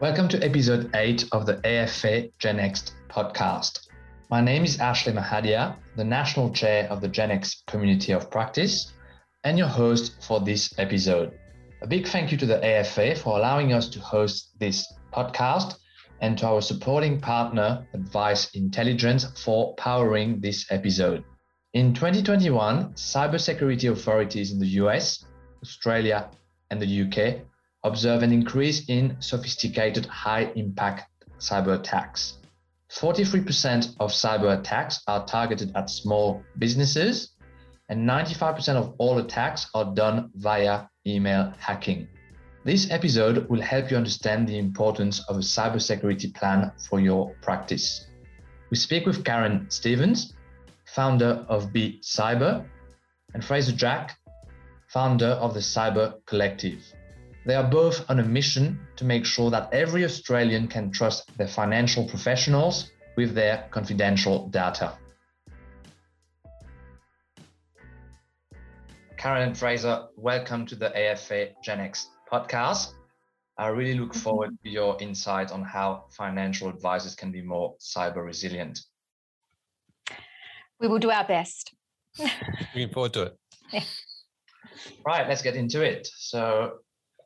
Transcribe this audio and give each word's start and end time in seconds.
Welcome 0.00 0.28
to 0.28 0.42
episode 0.42 0.90
8 0.94 1.26
of 1.30 1.44
the 1.44 1.58
AFA 1.58 2.30
GenX 2.38 2.92
podcast. 3.10 3.86
My 4.30 4.40
name 4.40 4.64
is 4.64 4.80
Ashley 4.80 5.12
Mahadia, 5.12 5.76
the 5.94 6.04
National 6.04 6.48
Chair 6.54 6.88
of 6.88 7.02
the 7.02 7.08
GenX 7.10 7.56
Community 7.66 8.12
of 8.14 8.30
Practice, 8.30 8.94
and 9.44 9.58
your 9.58 9.66
host 9.66 10.24
for 10.26 10.40
this 10.40 10.72
episode. 10.78 11.38
A 11.82 11.86
big 11.86 12.08
thank 12.08 12.32
you 12.32 12.38
to 12.38 12.46
the 12.46 12.64
AFA 12.64 13.14
for 13.14 13.36
allowing 13.36 13.74
us 13.74 13.90
to 13.90 14.00
host 14.00 14.58
this 14.58 14.90
podcast 15.12 15.74
and 16.22 16.38
to 16.38 16.46
our 16.46 16.62
supporting 16.62 17.20
partner, 17.20 17.86
Advice 17.92 18.54
Intelligence, 18.54 19.26
for 19.44 19.74
powering 19.74 20.40
this 20.40 20.64
episode. 20.70 21.24
In 21.74 21.92
2021, 21.92 22.94
cybersecurity 22.94 23.92
authorities 23.92 24.50
in 24.50 24.60
the 24.60 24.80
US, 24.82 25.26
Australia, 25.62 26.30
and 26.70 26.80
the 26.80 27.02
UK 27.02 27.42
observe 27.84 28.22
an 28.22 28.32
increase 28.32 28.88
in 28.88 29.16
sophisticated 29.20 30.06
high 30.06 30.52
impact 30.56 31.10
cyber 31.38 31.78
attacks. 31.78 32.38
43% 32.92 33.96
of 34.00 34.10
cyber 34.10 34.58
attacks 34.58 35.00
are 35.06 35.24
targeted 35.24 35.72
at 35.76 35.88
small 35.88 36.42
businesses, 36.58 37.30
and 37.88 38.08
95% 38.08 38.74
of 38.76 38.94
all 38.98 39.18
attacks 39.18 39.68
are 39.74 39.94
done 39.94 40.30
via 40.34 40.86
email 41.06 41.52
hacking. 41.58 42.08
This 42.64 42.90
episode 42.90 43.48
will 43.48 43.62
help 43.62 43.90
you 43.90 43.96
understand 43.96 44.46
the 44.46 44.58
importance 44.58 45.24
of 45.28 45.36
a 45.36 45.40
cybersecurity 45.40 46.34
plan 46.34 46.72
for 46.88 47.00
your 47.00 47.34
practice. 47.40 48.06
We 48.70 48.76
speak 48.76 49.06
with 49.06 49.24
Karen 49.24 49.66
Stevens, 49.70 50.34
founder 50.84 51.44
of 51.48 51.72
Be 51.72 52.00
Cyber, 52.02 52.66
and 53.34 53.44
Fraser 53.44 53.72
Jack, 53.72 54.18
founder 54.88 55.38
of 55.40 55.54
the 55.54 55.60
Cyber 55.60 56.14
Collective. 56.26 56.82
They 57.46 57.54
are 57.54 57.68
both 57.68 58.04
on 58.10 58.20
a 58.20 58.22
mission 58.22 58.78
to 58.96 59.04
make 59.06 59.24
sure 59.24 59.50
that 59.50 59.72
every 59.72 60.04
Australian 60.04 60.68
can 60.68 60.90
trust 60.90 61.34
their 61.38 61.48
financial 61.48 62.06
professionals 62.06 62.90
with 63.16 63.34
their 63.34 63.66
confidential 63.70 64.48
data. 64.48 64.98
Karen 69.16 69.48
and 69.48 69.56
Fraser, 69.56 70.08
welcome 70.16 70.66
to 70.66 70.74
the 70.74 70.94
AFA 70.94 71.52
GenX 71.66 72.04
podcast. 72.30 72.92
I 73.56 73.68
really 73.68 73.98
look 73.98 74.14
forward 74.14 74.50
to 74.62 74.68
your 74.68 74.98
insight 75.00 75.50
on 75.50 75.62
how 75.62 76.04
financial 76.10 76.68
advisors 76.68 77.14
can 77.14 77.32
be 77.32 77.40
more 77.40 77.74
cyber 77.80 78.24
resilient. 78.24 78.80
We 80.78 80.88
will 80.88 80.98
do 80.98 81.10
our 81.10 81.26
best. 81.26 81.72
Looking 82.18 82.92
forward 82.92 83.14
to 83.14 83.22
it. 83.22 83.38
Yeah. 83.72 83.84
Right, 85.04 85.28
let's 85.28 85.42
get 85.42 85.56
into 85.56 85.82
it. 85.82 86.08
So, 86.16 86.78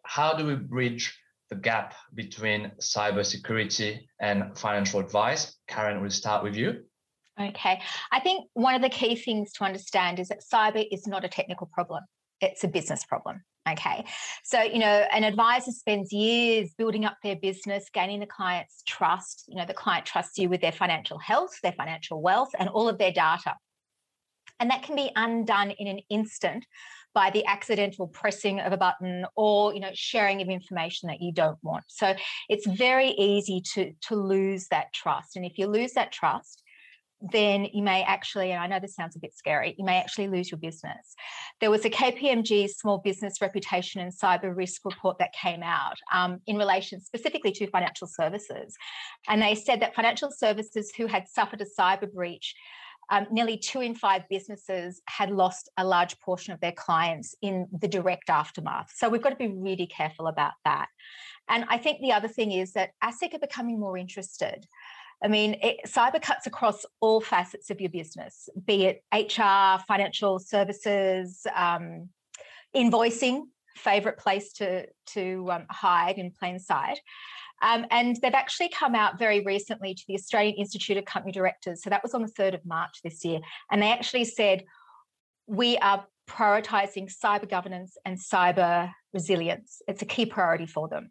how 0.05 0.34
do 0.34 0.47
we 0.47 0.55
bridge 0.55 1.19
the 1.50 1.56
gap 1.56 1.94
between 2.14 2.72
cybersecurity 2.80 4.00
and 4.20 4.56
financial 4.56 5.00
advice? 5.00 5.56
Karen, 5.69 6.00
we'll 6.00 6.11
start 6.11 6.42
with 6.42 6.56
you. 6.56 6.84
Okay. 7.41 7.80
I 8.12 8.20
think 8.20 8.48
one 8.55 8.74
of 8.74 8.83
the 8.83 8.88
key 8.88 9.16
things 9.16 9.52
to 9.55 9.64
understand 9.64 10.20
is 10.20 10.28
that 10.28 10.42
cyber 10.42 10.86
is 10.91 11.06
not 11.06 11.24
a 11.24 11.28
technical 11.28 11.66
problem, 11.66 12.05
it's 12.41 12.64
a 12.64 12.69
business 12.69 13.05
problem. 13.05 13.42
Okay. 13.69 14.05
So, 14.42 14.61
you 14.61 14.78
know, 14.78 15.06
an 15.11 15.24
advisor 15.24 15.70
spends 15.70 16.12
years 16.12 16.74
building 16.77 17.06
up 17.06 17.16
their 17.22 17.36
business, 17.36 17.89
gaining 17.92 18.20
the 18.20 18.27
client's 18.27 18.83
trust. 18.86 19.44
You 19.48 19.56
know, 19.56 19.64
the 19.64 19.72
client 19.72 20.05
trusts 20.05 20.36
you 20.36 20.50
with 20.50 20.61
their 20.61 20.70
financial 20.70 21.18
health, 21.18 21.58
their 21.62 21.72
financial 21.72 22.20
wealth, 22.20 22.50
and 22.58 22.68
all 22.68 22.91
of 22.91 22.98
their 22.98 23.11
data. 23.11 23.56
And 24.61 24.70
that 24.70 24.83
can 24.83 24.96
be 24.96 25.11
undone 25.16 25.70
in 25.70 25.86
an 25.86 26.00
instant 26.11 26.66
by 27.15 27.31
the 27.31 27.45
accidental 27.47 28.08
pressing 28.08 28.61
of 28.61 28.73
a 28.73 28.77
button 28.77 29.25
or 29.36 29.73
you 29.73 29.80
know 29.80 29.91
sharing 29.95 30.42
of 30.42 30.48
information 30.48 31.08
that 31.08 31.20
you 31.20 31.33
don't 31.33 31.58
want 31.63 31.85
so 31.89 32.14
it's 32.48 32.67
very 32.67 33.11
easy 33.11 33.61
to 33.61 33.92
to 34.01 34.17
lose 34.17 34.67
that 34.69 34.92
trust 34.92 35.36
and 35.36 35.45
if 35.45 35.58
you 35.58 35.67
lose 35.67 35.92
that 35.92 36.13
trust 36.13 36.64
then 37.33 37.67
you 37.73 37.83
may 37.83 38.03
actually, 38.03 38.53
and 38.53 38.61
I 38.61 38.67
know 38.67 38.80
this 38.80 38.95
sounds 38.95 39.17
a 39.17 39.20
bit 39.20 39.35
scary, 39.35 39.74
you 39.79 39.85
may 39.85 39.98
actually 39.98 40.29
lose 40.29 40.51
your 40.51 40.58
business. 40.58 41.14
There 41.61 41.70
was 41.70 41.85
a 41.85 41.91
KPMG 41.91 42.69
small 42.69 42.98
business 42.98 43.41
reputation 43.41 44.01
and 44.01 44.13
cyber 44.13 44.55
risk 44.55 44.85
report 44.85 45.19
that 45.19 45.33
came 45.33 45.63
out 45.63 45.97
um, 46.13 46.41
in 46.47 46.57
relation 46.57 47.01
specifically 47.01 47.53
to 47.53 47.67
financial 47.69 48.07
services. 48.07 48.77
And 49.29 49.41
they 49.41 49.55
said 49.55 49.80
that 49.80 49.95
financial 49.95 50.30
services 50.30 50.92
who 50.97 51.07
had 51.07 51.29
suffered 51.29 51.63
a 51.63 51.80
cyber 51.80 52.13
breach 52.13 52.55
um, 53.11 53.27
nearly 53.31 53.57
two 53.57 53.81
in 53.81 53.95
five 53.95 54.23
businesses 54.29 55.01
had 55.07 55.31
lost 55.31 55.69
a 55.77 55.85
large 55.85 56.19
portion 56.20 56.53
of 56.53 56.61
their 56.61 56.73
clients 56.73 57.35
in 57.42 57.67
the 57.73 57.89
direct 57.89 58.31
aftermath. 58.31 58.92
So 58.95 59.09
we've 59.09 59.23
got 59.23 59.31
to 59.31 59.37
be 59.37 59.48
really 59.48 59.87
careful 59.87 60.27
about 60.27 60.53
that. 60.65 60.89
And 61.48 61.65
I 61.69 61.79
think 61.79 62.01
the 62.01 62.13
other 62.13 62.29
thing 62.29 62.53
is 62.53 62.73
that 62.73 62.91
ASIC 63.03 63.35
are 63.35 63.39
becoming 63.39 63.79
more 63.79 63.98
interested. 63.98 64.67
I 65.23 65.29
mean, 65.29 65.57
it, 65.63 65.79
cyber 65.87 66.20
cuts 66.20 66.47
across 66.47 66.85
all 67.01 67.20
facets 67.20 67.70
of 67.70 67.81
your 67.81 67.91
business, 67.91 68.48
be 68.67 68.87
it 68.87 69.03
HR, 69.13 69.83
financial 69.86 70.39
services, 70.39 71.47
um, 71.55 72.09
invoicing, 72.75 73.42
favorite 73.77 74.19
place 74.19 74.53
to, 74.55 74.86
to 75.07 75.48
um, 75.51 75.67
hide 75.71 76.19
in 76.19 76.31
plain 76.31 76.59
sight. 76.59 77.01
Um, 77.64 77.86
and 77.91 78.17
they've 78.20 78.35
actually 78.35 78.69
come 78.69 78.95
out 78.95 79.19
very 79.19 79.41
recently 79.41 79.95
to 79.95 80.05
the 80.07 80.14
Australian 80.14 80.55
Institute 80.57 80.98
of 80.98 81.07
Company 81.07 81.33
Directors. 81.33 81.83
So 81.83 81.89
that 81.89 82.02
was 82.02 82.13
on 82.13 82.20
the 82.20 82.29
3rd 82.29 82.55
of 82.55 82.67
March 82.67 82.98
this 83.02 83.25
year. 83.25 83.41
And 83.70 83.80
they 83.80 83.91
actually 83.91 84.27
said, 84.27 84.64
we 85.47 85.79
are 85.79 86.05
prioritizing 86.29 87.11
cyber 87.11 87.48
governance 87.48 87.97
and 88.05 88.19
cyber 88.19 88.91
resilience. 89.14 89.80
It's 89.89 90.03
a 90.03 90.07
key 90.07 90.27
priority 90.27 90.67
for 90.67 90.89
them. 90.89 91.11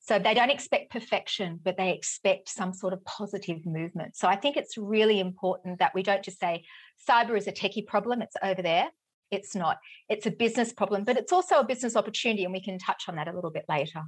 So 0.00 0.18
they 0.18 0.34
don't 0.34 0.50
expect 0.50 0.90
perfection, 0.90 1.60
but 1.62 1.76
they 1.76 1.92
expect 1.92 2.48
some 2.48 2.72
sort 2.72 2.92
of 2.92 3.04
positive 3.04 3.64
movement. 3.64 4.16
So 4.16 4.26
I 4.26 4.34
think 4.34 4.56
it's 4.56 4.76
really 4.76 5.20
important 5.20 5.78
that 5.78 5.94
we 5.94 6.02
don't 6.02 6.22
just 6.22 6.40
say 6.40 6.64
cyber 7.08 7.38
is 7.38 7.46
a 7.46 7.52
techie 7.52 7.86
problem, 7.86 8.22
it's 8.22 8.36
over 8.42 8.60
there. 8.60 8.88
It's 9.30 9.54
not. 9.54 9.78
It's 10.08 10.26
a 10.26 10.30
business 10.30 10.72
problem, 10.72 11.04
but 11.04 11.16
it's 11.16 11.32
also 11.32 11.56
a 11.56 11.64
business 11.64 11.96
opportunity, 11.96 12.44
and 12.44 12.52
we 12.52 12.62
can 12.62 12.78
touch 12.78 13.04
on 13.08 13.16
that 13.16 13.26
a 13.26 13.32
little 13.32 13.50
bit 13.50 13.64
later. 13.68 14.02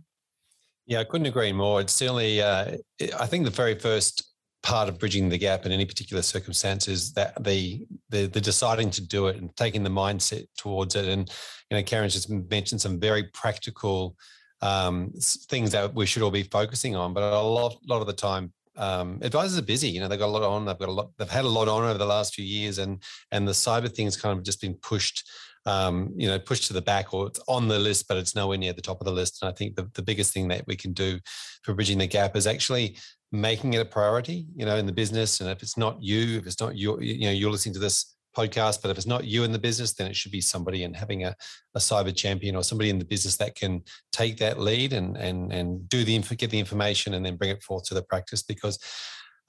Yeah, 0.88 1.00
I 1.00 1.04
couldn't 1.04 1.26
agree 1.26 1.52
more. 1.52 1.82
It's 1.82 1.92
certainly, 1.92 2.40
uh, 2.40 2.78
I 3.20 3.26
think 3.26 3.44
the 3.44 3.50
very 3.50 3.78
first 3.78 4.32
part 4.62 4.88
of 4.88 4.98
bridging 4.98 5.28
the 5.28 5.36
gap 5.36 5.66
in 5.66 5.70
any 5.70 5.84
particular 5.84 6.22
circumstance 6.22 6.88
is 6.88 7.12
that 7.12 7.44
the, 7.44 7.86
the 8.08 8.26
the 8.26 8.40
deciding 8.40 8.90
to 8.92 9.06
do 9.06 9.26
it 9.26 9.36
and 9.36 9.54
taking 9.54 9.82
the 9.82 9.90
mindset 9.90 10.46
towards 10.56 10.96
it. 10.96 11.06
And 11.06 11.30
you 11.70 11.76
know, 11.76 11.82
Karen's 11.82 12.14
just 12.14 12.30
mentioned 12.30 12.80
some 12.80 12.98
very 12.98 13.24
practical 13.24 14.16
um, 14.62 15.12
things 15.50 15.72
that 15.72 15.94
we 15.94 16.06
should 16.06 16.22
all 16.22 16.30
be 16.30 16.42
focusing 16.42 16.96
on. 16.96 17.12
But 17.12 17.22
a 17.22 17.38
lot, 17.38 17.76
lot 17.86 18.00
of 18.00 18.06
the 18.06 18.14
time, 18.14 18.50
um, 18.78 19.18
advisors 19.20 19.58
are 19.58 19.62
busy. 19.62 19.90
You 19.90 20.00
know, 20.00 20.08
they've 20.08 20.18
got 20.18 20.28
a 20.28 20.38
lot 20.38 20.42
on. 20.42 20.64
They've 20.64 20.78
got 20.78 20.88
a 20.88 20.92
lot. 20.92 21.10
They've 21.18 21.28
had 21.28 21.44
a 21.44 21.48
lot 21.48 21.68
on 21.68 21.84
over 21.84 21.98
the 21.98 22.06
last 22.06 22.34
few 22.34 22.46
years, 22.46 22.78
and 22.78 23.02
and 23.30 23.46
the 23.46 23.52
cyber 23.52 23.94
thing's 23.94 24.16
kind 24.16 24.38
of 24.38 24.42
just 24.42 24.62
been 24.62 24.74
pushed. 24.74 25.28
Um, 25.66 26.12
you 26.16 26.28
know, 26.28 26.38
pushed 26.38 26.66
to 26.68 26.72
the 26.72 26.82
back, 26.82 27.12
or 27.12 27.26
it's 27.26 27.40
on 27.46 27.68
the 27.68 27.78
list, 27.78 28.08
but 28.08 28.16
it's 28.16 28.34
nowhere 28.34 28.58
near 28.58 28.72
the 28.72 28.80
top 28.80 29.00
of 29.00 29.04
the 29.04 29.12
list. 29.12 29.42
And 29.42 29.50
I 29.50 29.52
think 29.52 29.76
the, 29.76 29.90
the 29.94 30.02
biggest 30.02 30.32
thing 30.32 30.48
that 30.48 30.66
we 30.66 30.76
can 30.76 30.92
do 30.92 31.18
for 31.62 31.74
bridging 31.74 31.98
the 31.98 32.06
gap 32.06 32.36
is 32.36 32.46
actually 32.46 32.96
making 33.32 33.74
it 33.74 33.80
a 33.80 33.84
priority. 33.84 34.46
You 34.56 34.64
know, 34.66 34.76
in 34.76 34.86
the 34.86 34.92
business, 34.92 35.40
and 35.40 35.50
if 35.50 35.62
it's 35.62 35.76
not 35.76 36.02
you, 36.02 36.38
if 36.38 36.46
it's 36.46 36.60
not 36.60 36.76
your, 36.76 37.02
you 37.02 37.26
know, 37.26 37.32
you're 37.32 37.50
listening 37.50 37.74
to 37.74 37.80
this 37.80 38.16
podcast, 38.36 38.82
but 38.82 38.90
if 38.90 38.96
it's 38.96 39.06
not 39.06 39.24
you 39.24 39.42
in 39.44 39.52
the 39.52 39.58
business, 39.58 39.94
then 39.94 40.06
it 40.06 40.14
should 40.14 40.32
be 40.32 40.40
somebody 40.40 40.84
and 40.84 40.96
having 40.96 41.24
a, 41.24 41.34
a 41.74 41.78
cyber 41.78 42.14
champion 42.14 42.54
or 42.54 42.62
somebody 42.62 42.90
in 42.90 42.98
the 42.98 43.04
business 43.04 43.36
that 43.36 43.54
can 43.54 43.82
take 44.12 44.36
that 44.38 44.60
lead 44.60 44.92
and 44.92 45.16
and 45.16 45.52
and 45.52 45.88
do 45.88 46.04
the 46.04 46.18
get 46.36 46.50
the 46.50 46.58
information 46.58 47.14
and 47.14 47.24
then 47.24 47.36
bring 47.36 47.50
it 47.50 47.62
forth 47.62 47.84
to 47.84 47.94
the 47.94 48.02
practice 48.02 48.42
because 48.42 48.78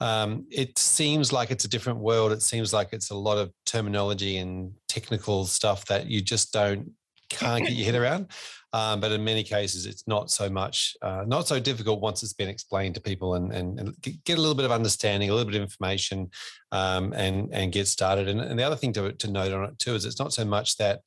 um, 0.00 0.46
it 0.50 0.78
seems 0.78 1.32
like 1.32 1.50
it's 1.50 1.64
a 1.64 1.68
different 1.68 1.98
world. 1.98 2.32
It 2.32 2.42
seems 2.42 2.72
like 2.72 2.88
it's 2.92 3.10
a 3.10 3.16
lot 3.16 3.38
of 3.38 3.52
terminology 3.66 4.38
and 4.38 4.72
technical 4.88 5.44
stuff 5.44 5.84
that 5.86 6.06
you 6.06 6.22
just 6.22 6.52
don't 6.52 6.92
can't 7.28 7.64
get 7.64 7.74
your 7.74 7.86
head 7.86 7.94
around. 7.94 8.26
Um, 8.72 9.00
but 9.00 9.10
in 9.10 9.24
many 9.24 9.42
cases, 9.42 9.84
it's 9.84 10.06
not 10.06 10.30
so 10.30 10.48
much, 10.48 10.96
uh, 11.02 11.24
not 11.26 11.48
so 11.48 11.58
difficult 11.58 12.00
once 12.00 12.22
it's 12.22 12.32
been 12.32 12.48
explained 12.48 12.94
to 12.94 13.00
people 13.00 13.34
and, 13.34 13.52
and, 13.52 13.80
and, 13.80 13.96
get 14.24 14.38
a 14.38 14.40
little 14.40 14.54
bit 14.54 14.64
of 14.64 14.70
understanding, 14.70 15.28
a 15.28 15.32
little 15.32 15.50
bit 15.50 15.56
of 15.56 15.62
information, 15.62 16.30
um, 16.70 17.12
and 17.14 17.48
and 17.52 17.72
get 17.72 17.88
started. 17.88 18.28
And, 18.28 18.40
and 18.40 18.58
the 18.58 18.62
other 18.62 18.76
thing 18.76 18.92
to, 18.94 19.12
to 19.12 19.30
note 19.30 19.52
on 19.52 19.64
it 19.64 19.78
too 19.78 19.94
is 19.94 20.04
it's 20.04 20.20
not 20.20 20.32
so 20.32 20.44
much 20.44 20.76
that 20.76 21.00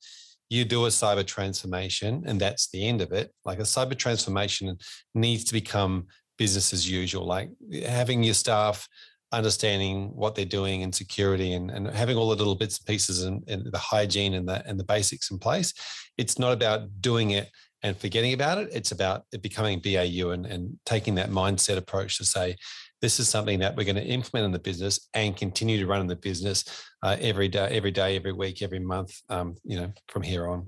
you 0.50 0.64
do 0.64 0.84
a 0.84 0.88
cyber 0.88 1.26
transformation 1.26 2.22
and 2.26 2.38
that's 2.38 2.68
the 2.68 2.86
end 2.86 3.00
of 3.00 3.12
it. 3.12 3.32
Like 3.44 3.58
a 3.58 3.62
cyber 3.62 3.96
transformation 3.96 4.76
needs 5.14 5.44
to 5.44 5.54
become 5.54 6.06
business 6.38 6.72
as 6.72 6.88
usual, 6.90 7.26
like 7.26 7.50
having 7.86 8.22
your 8.22 8.34
staff 8.34 8.88
understanding 9.32 10.10
what 10.14 10.34
they're 10.34 10.44
doing 10.44 10.82
in 10.82 10.92
security 10.92 11.54
and, 11.54 11.70
and 11.70 11.88
having 11.88 12.16
all 12.16 12.28
the 12.28 12.36
little 12.36 12.54
bits 12.54 12.78
and 12.78 12.86
pieces 12.86 13.24
and, 13.24 13.42
and 13.48 13.70
the 13.72 13.78
hygiene 13.78 14.34
and 14.34 14.48
the 14.48 14.64
and 14.66 14.78
the 14.78 14.84
basics 14.84 15.30
in 15.30 15.38
place. 15.38 15.74
It's 16.16 16.38
not 16.38 16.52
about 16.52 16.88
doing 17.00 17.30
it 17.30 17.50
and 17.82 17.96
forgetting 17.96 18.32
about 18.32 18.58
it. 18.58 18.68
It's 18.72 18.92
about 18.92 19.24
it 19.32 19.42
becoming 19.42 19.80
BAU 19.80 20.30
and, 20.30 20.46
and 20.46 20.78
taking 20.86 21.16
that 21.16 21.30
mindset 21.30 21.76
approach 21.76 22.16
to 22.18 22.24
say, 22.24 22.56
this 23.02 23.20
is 23.20 23.28
something 23.28 23.58
that 23.58 23.76
we're 23.76 23.84
going 23.84 23.96
to 23.96 24.02
implement 24.02 24.46
in 24.46 24.52
the 24.52 24.58
business 24.58 25.08
and 25.12 25.36
continue 25.36 25.78
to 25.78 25.86
run 25.86 26.00
in 26.00 26.06
the 26.06 26.16
business 26.16 26.64
uh, 27.02 27.16
every 27.20 27.48
day, 27.48 27.68
every 27.70 27.90
day, 27.90 28.16
every 28.16 28.32
week, 28.32 28.62
every 28.62 28.78
month, 28.78 29.20
um, 29.28 29.54
you 29.64 29.78
know, 29.78 29.92
from 30.08 30.22
here 30.22 30.48
on. 30.48 30.66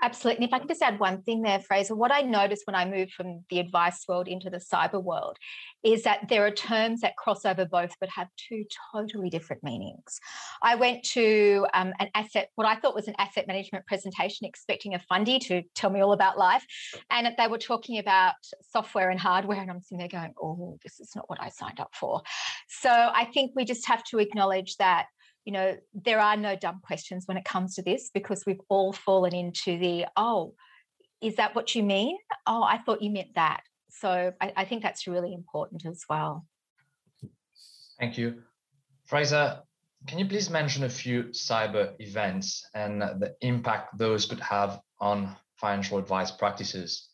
Absolutely. 0.00 0.44
And 0.44 0.48
if 0.48 0.54
I 0.54 0.60
can 0.60 0.68
just 0.68 0.82
add 0.82 1.00
one 1.00 1.22
thing 1.22 1.42
there, 1.42 1.58
Fraser, 1.58 1.96
what 1.96 2.12
I 2.12 2.20
noticed 2.20 2.66
when 2.66 2.76
I 2.76 2.84
moved 2.84 3.12
from 3.12 3.44
the 3.50 3.58
advice 3.58 4.04
world 4.06 4.28
into 4.28 4.48
the 4.48 4.58
cyber 4.58 5.02
world 5.02 5.36
is 5.82 6.04
that 6.04 6.28
there 6.28 6.46
are 6.46 6.52
terms 6.52 7.00
that 7.00 7.16
cross 7.16 7.44
over 7.44 7.64
both 7.64 7.90
but 7.98 8.08
have 8.08 8.28
two 8.36 8.64
totally 8.92 9.28
different 9.28 9.64
meanings. 9.64 10.20
I 10.62 10.76
went 10.76 11.02
to 11.14 11.66
um, 11.74 11.92
an 11.98 12.10
asset, 12.14 12.50
what 12.54 12.66
I 12.66 12.76
thought 12.76 12.94
was 12.94 13.08
an 13.08 13.16
asset 13.18 13.48
management 13.48 13.86
presentation, 13.86 14.46
expecting 14.46 14.94
a 14.94 15.00
fundy 15.00 15.40
to 15.40 15.62
tell 15.74 15.90
me 15.90 16.00
all 16.00 16.12
about 16.12 16.38
life. 16.38 16.64
And 17.10 17.28
they 17.36 17.48
were 17.48 17.58
talking 17.58 17.98
about 17.98 18.34
software 18.62 19.10
and 19.10 19.18
hardware. 19.18 19.60
And 19.60 19.70
I'm 19.70 19.80
sitting 19.80 19.98
there 19.98 20.08
going, 20.08 20.32
oh, 20.40 20.78
this 20.84 21.00
is 21.00 21.10
not 21.16 21.28
what 21.28 21.42
I 21.42 21.48
signed 21.48 21.80
up 21.80 21.90
for. 21.94 22.22
So 22.68 22.90
I 22.90 23.24
think 23.34 23.52
we 23.56 23.64
just 23.64 23.86
have 23.88 24.04
to 24.04 24.20
acknowledge 24.20 24.76
that 24.76 25.06
you 25.48 25.52
know, 25.52 25.74
there 25.94 26.20
are 26.20 26.36
no 26.36 26.56
dumb 26.56 26.78
questions 26.82 27.26
when 27.26 27.38
it 27.38 27.44
comes 27.46 27.74
to 27.76 27.82
this 27.82 28.10
because 28.12 28.44
we've 28.44 28.60
all 28.68 28.92
fallen 28.92 29.34
into 29.34 29.78
the, 29.78 30.04
oh, 30.14 30.52
is 31.22 31.36
that 31.36 31.54
what 31.54 31.74
you 31.74 31.82
mean? 31.82 32.18
Oh, 32.46 32.62
I 32.62 32.76
thought 32.76 33.00
you 33.00 33.08
meant 33.08 33.34
that. 33.34 33.62
So 33.88 34.34
I, 34.42 34.52
I 34.54 34.64
think 34.66 34.82
that's 34.82 35.06
really 35.06 35.32
important 35.32 35.86
as 35.86 36.04
well. 36.06 36.44
Thank 37.98 38.18
you. 38.18 38.42
Fraser, 39.06 39.62
can 40.06 40.18
you 40.18 40.26
please 40.26 40.50
mention 40.50 40.84
a 40.84 40.90
few 40.90 41.22
cyber 41.32 41.94
events 41.98 42.68
and 42.74 43.00
the 43.00 43.34
impact 43.40 43.96
those 43.96 44.26
could 44.26 44.40
have 44.40 44.82
on 45.00 45.34
financial 45.56 45.96
advice 45.96 46.30
practices? 46.30 47.08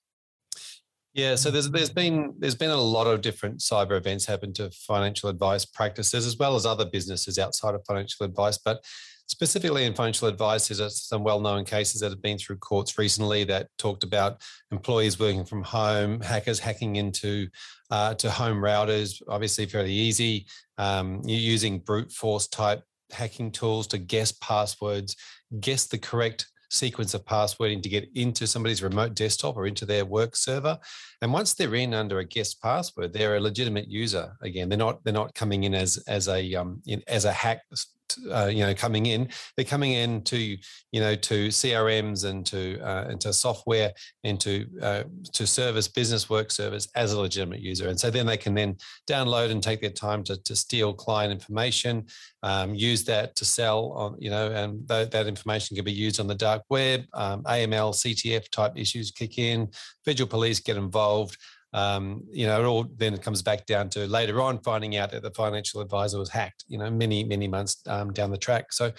Yeah, 1.15 1.37
so 1.37 1.53
there's 1.53 1.71
there's 1.71 1.91
been 1.91 2.35
there's 2.39 2.57
been 2.57 2.71
a 2.71 2.77
lot 2.77 3.07
of 3.07 3.21
different 3.21 3.61
cyber 3.61 3.97
events 3.97 4.27
happen 4.27 4.53
to 4.55 4.71
financial 4.73 5.29
advice 5.29 5.65
practices 5.65 6.27
as 6.27 6.37
well 6.37 6.57
as 6.57 6.67
other 6.67 6.85
businesses 6.85 7.39
outside 7.39 7.77
of 7.77 7.85
financial 7.87 8.27
advice, 8.27 8.59
but 8.59 8.85
specifically 9.29 9.85
in 9.85 9.95
financial 9.95 10.27
advice, 10.27 10.69
there's 10.69 11.03
some 11.03 11.23
well-known 11.23 11.65
cases 11.65 12.01
that 12.01 12.11
have 12.11 12.21
been 12.21 12.37
through 12.37 12.57
courts 12.57 12.99
recently 12.99 13.45
that 13.45 13.69
talked 13.79 14.03
about 14.03 14.43
employees 14.73 15.19
working 15.19 15.45
from 15.45 15.63
home, 15.63 16.21
hackers 16.21 16.59
hacking 16.59 16.97
into 16.97 17.47
uh, 17.91 18.15
to 18.15 18.29
home 18.29 18.59
routers, 18.59 19.23
obviously 19.29 19.67
fairly 19.67 19.93
easy. 19.93 20.47
Um, 20.79 21.23
using 21.25 21.79
brute 21.79 22.11
force 22.11 22.49
type 22.49 22.83
hacking 23.13 23.53
tools 23.53 23.87
to 23.89 23.99
guess 23.99 24.33
passwords, 24.33 25.15
guess 25.61 25.87
the 25.87 25.99
correct 25.99 26.47
sequence 26.75 27.15
of 27.15 27.25
passwording 27.25 27.83
to 27.83 27.89
get 27.89 28.09
into 28.15 28.47
somebody's 28.47 28.83
remote 28.83 29.15
desktop 29.15 29.57
or 29.57 29.67
into 29.67 29.87
their 29.87 30.05
work 30.05 30.37
server. 30.37 30.79
And 31.23 31.33
once 31.33 31.55
they're 31.55 31.75
in 31.75 31.95
under 31.95 32.19
a 32.19 32.25
guest 32.25 32.61
password, 32.61 33.13
they're 33.13 33.37
a 33.37 33.41
legitimate 33.41 33.89
user. 33.89 34.37
Again, 34.43 34.69
they're 34.69 34.79
not 34.79 35.03
they're 35.05 35.13
not 35.13 35.35
coming 35.35 35.65
in 35.65 35.75
as 35.75 36.03
as 36.09 36.29
a 36.29 36.55
um, 36.55 36.83
in, 36.87 37.03
as 37.09 37.25
a 37.25 37.33
hack 37.33 37.63
uh, 38.31 38.47
you 38.47 38.65
know 38.65 38.75
coming 38.75 39.07
in. 39.07 39.29
They're 39.57 39.65
coming 39.65 39.93
in 39.93 40.23
to 40.23 40.37
you 40.39 41.01
know 41.01 41.15
to 41.15 41.49
crms 41.49 42.25
and 42.25 42.45
to 42.47 42.81
uh, 42.81 43.09
into 43.11 43.33
software 43.33 43.93
into 44.23 44.67
uh, 44.83 45.05
to 45.33 45.47
service 45.47 45.89
business 45.89 46.31
work 46.31 46.51
service 46.51 46.89
as 46.95 47.13
a 47.13 47.21
legitimate 47.21 47.61
user. 47.61 47.89
And 47.89 47.99
so 47.99 48.11
then 48.11 48.27
they 48.27 48.37
can 48.37 48.55
then 48.55 48.77
download 49.09 49.51
and 49.51 49.63
take 49.63 49.81
their 49.81 49.91
time 49.91 50.23
to, 50.25 50.43
to 50.43 50.57
steal 50.57 50.93
client 50.93 51.33
information 51.33 52.07
um, 52.43 52.75
use 52.75 53.05
that 53.05 53.35
to 53.37 53.45
sell 53.45 53.93
on 53.93 54.17
you 54.19 54.31
know 54.31 54.51
and 54.53 54.89
th- 54.89 55.11
that 55.11 55.27
information 55.27 55.75
can 55.75 55.85
be 55.85 55.93
used 55.93 56.21
on 56.21 56.27
the 56.27 56.35
dark 56.35 56.63
web 56.69 57.05
um, 57.15 57.43
aml 57.45 57.93
ctf 57.93 58.49
type 58.51 58.73
issues 58.77 59.11
kick 59.11 59.39
in 59.39 59.69
federal 60.05 60.29
police 60.29 60.61
get 60.61 60.77
involved 60.77 61.37
um, 61.75 62.23
you 62.31 62.47
know, 62.47 62.61
it 62.61 62.65
all 62.65 62.87
then 62.97 63.19
comes 63.19 63.43
back 63.43 63.67
down 63.67 63.89
to 63.91 64.07
later 64.07 64.41
on 64.41 64.61
finding 64.61 64.97
out 64.97 65.11
that 65.11 65.25
the 65.25 65.33
financial 65.33 65.81
advisor 65.81 66.21
was 66.21 66.31
hacked, 66.31 66.65
you 66.69 66.79
know, 66.79 66.89
many, 66.89 67.25
many 67.25 67.49
months 67.49 67.83
um, 67.89 68.13
down 68.13 68.31
the 68.31 68.39
track. 68.39 68.73
So 68.73 68.93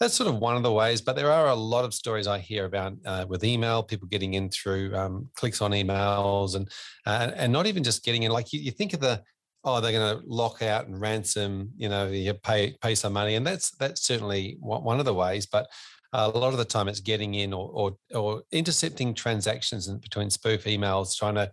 that's 0.00 0.14
sort 0.14 0.30
of 0.30 0.38
one 0.38 0.56
of 0.56 0.62
the 0.62 0.72
ways, 0.72 1.02
but 1.02 1.14
there 1.14 1.30
are 1.30 1.48
a 1.48 1.54
lot 1.54 1.84
of 1.84 1.92
stories 1.92 2.26
I 2.26 2.38
hear 2.38 2.64
about 2.64 2.94
uh, 3.04 3.26
with 3.28 3.44
email, 3.44 3.82
people 3.82 4.08
getting 4.08 4.32
in 4.32 4.48
through 4.48 4.96
um, 4.96 5.28
clicks 5.36 5.60
on 5.60 5.72
emails 5.72 6.56
and, 6.56 6.70
uh, 7.04 7.32
and 7.36 7.52
not 7.52 7.66
even 7.66 7.84
just 7.84 8.02
getting 8.02 8.22
in, 8.22 8.32
like 8.32 8.50
you, 8.50 8.60
you 8.60 8.70
think 8.70 8.94
of 8.94 9.00
the, 9.00 9.22
oh, 9.64 9.82
they're 9.82 9.92
going 9.92 10.18
to 10.18 10.24
lock 10.26 10.62
out 10.62 10.86
and 10.86 10.98
ransom, 10.98 11.70
you 11.76 11.90
know, 11.90 12.08
you 12.08 12.32
pay, 12.32 12.74
pay 12.80 12.94
some 12.94 13.12
money. 13.12 13.34
And 13.34 13.46
that's, 13.46 13.72
that's 13.72 14.02
certainly 14.02 14.56
one 14.58 14.98
of 14.98 15.04
the 15.04 15.14
ways, 15.14 15.44
but 15.44 15.66
a 16.14 16.28
lot 16.28 16.52
of 16.52 16.58
the 16.58 16.64
time 16.64 16.88
it's 16.88 17.00
getting 17.00 17.34
in 17.34 17.52
or, 17.52 17.70
or, 17.72 17.96
or 18.14 18.42
intercepting 18.52 19.14
transactions 19.14 19.86
between 19.88 20.30
spoof 20.30 20.64
emails, 20.64 21.16
trying 21.16 21.34
to 21.36 21.50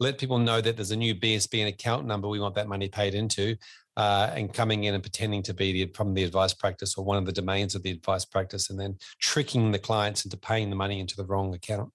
let 0.00 0.18
people 0.18 0.38
know 0.38 0.60
that 0.60 0.76
there's 0.76 0.90
a 0.90 0.96
new 0.96 1.14
BSB 1.14 1.60
and 1.60 1.68
account 1.68 2.06
number 2.06 2.26
we 2.26 2.40
want 2.40 2.54
that 2.56 2.68
money 2.68 2.88
paid 2.88 3.14
into, 3.14 3.56
uh, 3.96 4.30
and 4.34 4.52
coming 4.52 4.84
in 4.84 4.94
and 4.94 5.02
pretending 5.02 5.42
to 5.44 5.54
be 5.54 5.72
the, 5.72 5.92
from 5.92 6.14
the 6.14 6.24
advice 6.24 6.54
practice 6.54 6.96
or 6.96 7.04
one 7.04 7.18
of 7.18 7.26
the 7.26 7.32
domains 7.32 7.74
of 7.74 7.82
the 7.82 7.90
advice 7.90 8.24
practice, 8.24 8.70
and 8.70 8.80
then 8.80 8.96
tricking 9.20 9.70
the 9.70 9.78
clients 9.78 10.24
into 10.24 10.36
paying 10.36 10.70
the 10.70 10.76
money 10.76 10.98
into 10.98 11.16
the 11.16 11.24
wrong 11.24 11.54
account. 11.54 11.92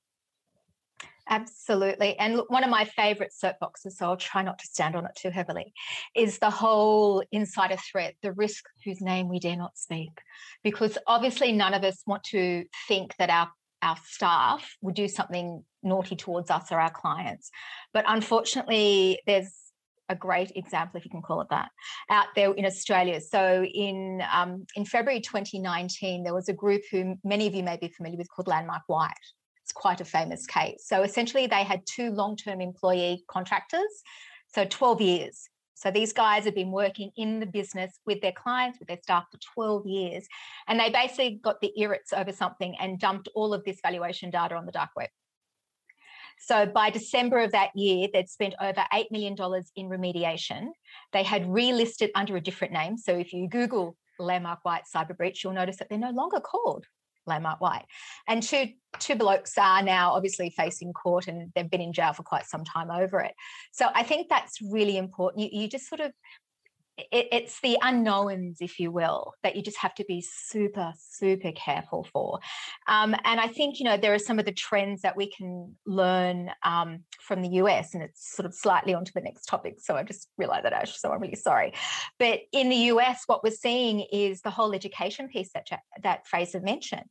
Absolutely. 1.28 2.18
And 2.20 2.36
look, 2.36 2.52
one 2.52 2.64
of 2.64 2.70
my 2.70 2.86
favorite 2.86 3.32
soapboxes, 3.34 3.94
so 3.94 4.06
I'll 4.06 4.18
try 4.18 4.44
not 4.44 4.60
to 4.60 4.68
stand 4.68 4.96
on 4.96 5.06
it 5.06 5.16
too 5.16 5.32
heavily, 5.32 5.74
is 6.16 6.38
the 6.38 6.52
whole 6.52 7.24
insider 7.32 7.78
threat, 7.78 8.14
the 8.22 8.32
risk 8.32 8.66
whose 8.84 9.02
name 9.02 9.28
we 9.28 9.40
dare 9.40 9.58
not 9.58 9.76
speak. 9.76 10.12
Because 10.64 11.00
obviously, 11.08 11.52
none 11.52 11.74
of 11.74 11.84
us 11.84 12.04
want 12.06 12.24
to 12.26 12.66
think 12.88 13.16
that 13.18 13.32
our 13.32 13.50
our 13.82 13.98
staff 14.06 14.76
would 14.82 14.96
do 14.96 15.08
something 15.08 15.64
naughty 15.84 16.16
towards 16.16 16.50
us 16.50 16.72
or 16.72 16.80
our 16.80 16.90
clients. 16.90 17.52
But 17.94 18.06
unfortunately, 18.08 19.20
there's 19.28 19.54
a 20.10 20.16
great 20.16 20.52
example, 20.56 20.98
if 20.98 21.06
you 21.06 21.12
can 21.12 21.22
call 21.22 21.42
it 21.42 21.48
that, 21.50 21.70
out 22.10 22.28
there 22.36 22.52
in 22.54 22.66
Australia. 22.66 23.20
So 23.22 23.64
in 23.64 24.22
um, 24.32 24.66
in 24.76 24.86
February 24.86 25.22
2019, 25.22 26.24
there 26.24 26.34
was 26.34 26.50
a 26.50 26.54
group 26.54 26.82
who 26.92 27.16
many 27.24 27.48
of 27.48 27.56
you 27.56 27.64
may 27.64 27.78
be 27.78 27.90
familiar 27.90 28.18
with 28.18 28.30
called 28.30 28.48
Landmark 28.48 28.84
White. 28.88 29.12
It's 29.64 29.72
quite 29.72 30.02
a 30.02 30.06
famous 30.06 30.46
case. 30.46 30.84
So 30.86 31.02
essentially, 31.02 31.48
they 31.48 31.64
had 31.64 31.82
two 31.88 32.12
long-term 32.12 32.62
employee 32.62 33.24
contractors, 33.28 34.04
so 34.54 34.66
12 34.66 35.02
years. 35.02 35.50
So 35.76 35.92
these 35.92 36.14
guys 36.14 36.46
have 36.46 36.56
been 36.56 36.72
working 36.72 37.12
in 37.18 37.40
the 37.40 37.46
business 37.46 38.00
with 38.06 38.22
their 38.22 38.32
clients, 38.32 38.80
with 38.80 38.88
their 38.88 39.00
staff 39.02 39.26
for 39.32 39.38
12 39.54 39.86
years. 39.86 40.28
And 40.68 40.80
they 40.80 40.90
basically 40.90 41.40
got 41.44 41.60
the 41.62 41.72
irrits 41.78 42.14
over 42.14 42.32
something 42.32 42.76
and 42.80 43.00
dumped 43.00 43.30
all 43.36 43.54
of 43.54 43.64
this 43.66 43.80
valuation 43.82 44.30
data 44.30 44.56
on 44.56 44.66
the 44.66 44.72
dark 44.72 44.90
web. 44.96 45.10
So 46.40 46.66
by 46.66 46.90
December 46.90 47.40
of 47.40 47.52
that 47.52 47.76
year, 47.76 48.08
they'd 48.12 48.30
spent 48.30 48.56
over 48.60 48.84
$8 48.94 49.12
million 49.12 49.34
in 49.76 49.90
remediation. 49.90 50.70
They 51.14 51.24
had 51.24 51.44
relisted 51.44 52.10
under 52.16 52.36
a 52.36 52.42
different 52.42 52.74
name. 52.74 52.98
So 52.98 53.14
if 53.14 53.34
you 53.34 53.48
Google 53.48 53.98
Landmark 54.20 54.64
White 54.64 54.84
cyber 54.94 55.16
breach, 55.16 55.44
you'll 55.44 55.54
notice 55.54 55.78
that 55.78 55.90
they're 55.90 55.98
no 55.98 56.12
longer 56.12 56.40
called 56.40 56.86
Landmark 57.28 57.62
White. 57.62 57.86
And 58.28 58.42
two 58.42 58.70
two 59.00 59.16
blokes 59.16 59.58
are 59.58 59.84
now 59.84 60.14
obviously 60.14 60.50
facing 60.50 60.94
court 60.94 61.28
and 61.28 61.52
they've 61.54 61.70
been 61.70 61.82
in 61.82 61.92
jail 61.92 62.14
for 62.14 62.24
quite 62.24 62.46
some 62.46 62.64
time 62.64 62.90
over 62.90 63.20
it. 63.20 63.34
So 63.74 63.88
I 63.94 64.04
think 64.04 64.30
that's 64.30 64.62
really 64.62 64.98
important. 64.98 65.44
You, 65.44 65.62
you 65.62 65.68
just 65.68 65.90
sort 65.90 66.02
of 66.02 66.14
it, 66.98 67.28
it's 67.32 67.60
the 67.62 67.78
unknowns, 67.82 68.58
if 68.62 68.80
you 68.80 68.92
will, 68.92 69.34
that 69.44 69.56
you 69.56 69.62
just 69.62 69.78
have 69.78 69.94
to 69.96 70.06
be 70.06 70.22
super, 70.22 70.94
super 70.98 71.52
careful 71.52 72.08
for. 72.12 72.40
Um, 72.88 73.16
and 73.24 73.40
I 73.40 73.48
think, 73.48 73.80
you 73.80 73.86
know, 73.86 73.98
there 73.98 74.14
are 74.14 74.20
some 74.20 74.40
of 74.40 74.46
the 74.46 74.54
trends 74.54 75.02
that 75.02 75.18
we 75.18 75.30
can 75.30 75.76
learn 75.86 76.52
um, 76.64 77.04
from 77.20 77.42
the 77.42 77.50
US, 77.62 77.94
and 77.94 78.04
it's 78.04 78.36
sort 78.36 78.46
of 78.46 78.54
slightly 78.54 78.94
onto 78.94 79.12
the 79.14 79.22
next 79.22 79.46
topic. 79.46 79.80
So 79.80 79.96
I 79.96 80.04
just 80.04 80.30
realized 80.38 80.66
that, 80.66 80.74
Ash, 80.74 80.98
so 80.98 81.12
I'm 81.12 81.22
really 81.22 81.36
sorry. 81.36 81.74
But 82.18 82.42
in 82.52 82.70
the 82.70 82.76
US, 82.76 83.24
what 83.26 83.44
we're 83.44 83.52
seeing 83.52 84.02
is 84.12 84.42
the 84.42 84.52
whole 84.52 84.74
education 84.74 85.28
piece 85.28 85.52
that, 85.54 85.68
that 86.04 86.28
Fraser 86.28 86.62
mentioned, 86.62 87.10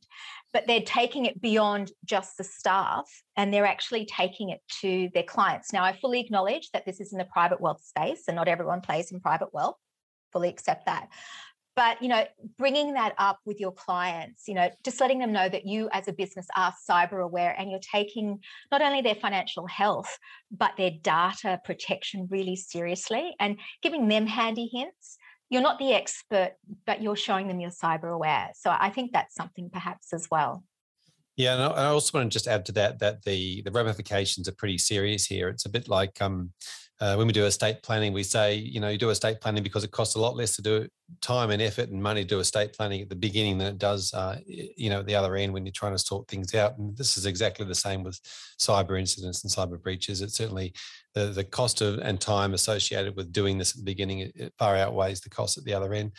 but 0.55 0.67
they're 0.67 0.79
taking 0.79 1.25
it 1.25 1.41
beyond 1.41 1.91
just 2.05 2.37
the 2.37 2.43
staff 2.45 3.03
and 3.35 3.53
they're 3.53 3.65
actually 3.65 4.05
taking 4.05 4.51
it 4.51 4.61
to 4.79 5.09
their 5.13 5.21
clients. 5.21 5.73
Now, 5.73 5.83
I 5.83 5.91
fully 5.91 6.21
acknowledge 6.21 6.69
that 6.71 6.85
this 6.85 7.01
is 7.01 7.11
in 7.11 7.17
the 7.17 7.25
private 7.25 7.59
wealth 7.59 7.83
space 7.83 8.23
and 8.29 8.37
not 8.37 8.47
everyone 8.47 8.79
plays 8.79 9.11
in 9.11 9.19
private 9.19 9.53
wealth 9.53 9.75
fully 10.31 10.47
accept 10.47 10.85
that 10.85 11.09
but 11.75 12.01
you 12.01 12.07
know 12.07 12.25
bringing 12.57 12.93
that 12.93 13.13
up 13.17 13.39
with 13.45 13.59
your 13.59 13.71
clients 13.71 14.47
you 14.47 14.53
know 14.53 14.69
just 14.83 14.99
letting 14.99 15.19
them 15.19 15.31
know 15.31 15.47
that 15.47 15.65
you 15.65 15.87
as 15.93 16.07
a 16.07 16.13
business 16.13 16.47
are 16.57 16.73
cyber 16.89 17.23
aware 17.23 17.55
and 17.57 17.69
you're 17.69 17.79
taking 17.79 18.39
not 18.71 18.81
only 18.81 19.01
their 19.01 19.15
financial 19.15 19.65
health 19.67 20.17
but 20.51 20.73
their 20.77 20.91
data 21.01 21.59
protection 21.63 22.27
really 22.29 22.55
seriously 22.55 23.33
and 23.39 23.57
giving 23.81 24.07
them 24.07 24.25
handy 24.25 24.69
hints 24.73 25.17
you're 25.49 25.61
not 25.61 25.79
the 25.79 25.93
expert 25.93 26.53
but 26.85 27.01
you're 27.01 27.15
showing 27.15 27.47
them 27.47 27.59
you're 27.59 27.69
cyber 27.69 28.13
aware 28.13 28.49
so 28.55 28.73
i 28.79 28.89
think 28.89 29.11
that's 29.11 29.35
something 29.35 29.69
perhaps 29.69 30.13
as 30.13 30.27
well 30.31 30.63
yeah, 31.37 31.53
and 31.53 31.61
I 31.61 31.87
also 31.87 32.17
want 32.17 32.31
to 32.31 32.33
just 32.33 32.47
add 32.47 32.65
to 32.67 32.71
that 32.73 32.99
that 32.99 33.23
the 33.23 33.61
the 33.63 33.71
ramifications 33.71 34.47
are 34.47 34.53
pretty 34.53 34.77
serious 34.77 35.25
here. 35.25 35.49
It's 35.49 35.65
a 35.65 35.69
bit 35.69 35.89
like 35.89 36.21
um, 36.21 36.53
uh, 37.01 37.15
when 37.15 37.27
we 37.27 37.33
do 37.33 37.45
estate 37.45 37.83
planning, 37.83 38.13
we 38.13 38.23
say, 38.23 38.55
you 38.55 38.79
know, 38.79 38.87
you 38.87 38.97
do 38.97 39.09
estate 39.09 39.41
planning 39.41 39.63
because 39.63 39.83
it 39.83 39.91
costs 39.91 40.15
a 40.15 40.19
lot 40.19 40.35
less 40.35 40.55
to 40.55 40.61
do 40.61 40.87
time 41.21 41.51
and 41.51 41.61
effort 41.61 41.89
and 41.89 42.01
money 42.01 42.21
to 42.21 42.27
do 42.27 42.39
estate 42.39 42.71
planning 42.73 43.01
at 43.01 43.09
the 43.09 43.15
beginning 43.15 43.57
than 43.57 43.67
it 43.67 43.77
does, 43.77 44.13
uh, 44.13 44.37
you 44.45 44.89
know, 44.89 44.99
at 44.99 45.05
the 45.05 45.15
other 45.15 45.35
end 45.35 45.51
when 45.51 45.65
you're 45.65 45.73
trying 45.73 45.91
to 45.91 45.99
sort 45.99 46.25
things 46.29 46.55
out. 46.55 46.77
And 46.77 46.95
this 46.95 47.17
is 47.17 47.25
exactly 47.25 47.65
the 47.65 47.75
same 47.75 48.01
with 48.01 48.19
cyber 48.59 48.97
incidents 48.97 49.43
and 49.43 49.51
cyber 49.51 49.81
breaches. 49.81 50.21
It's 50.21 50.35
certainly 50.35 50.73
the, 51.13 51.25
the 51.25 51.43
cost 51.43 51.81
of 51.81 51.99
and 51.99 52.19
time 52.19 52.53
associated 52.53 53.17
with 53.17 53.33
doing 53.33 53.57
this 53.57 53.71
at 53.71 53.77
the 53.77 53.83
beginning 53.83 54.31
it, 54.33 54.53
far 54.57 54.77
outweighs 54.77 55.19
the 55.19 55.29
cost 55.29 55.57
at 55.57 55.65
the 55.65 55.73
other 55.73 55.93
end. 55.93 56.13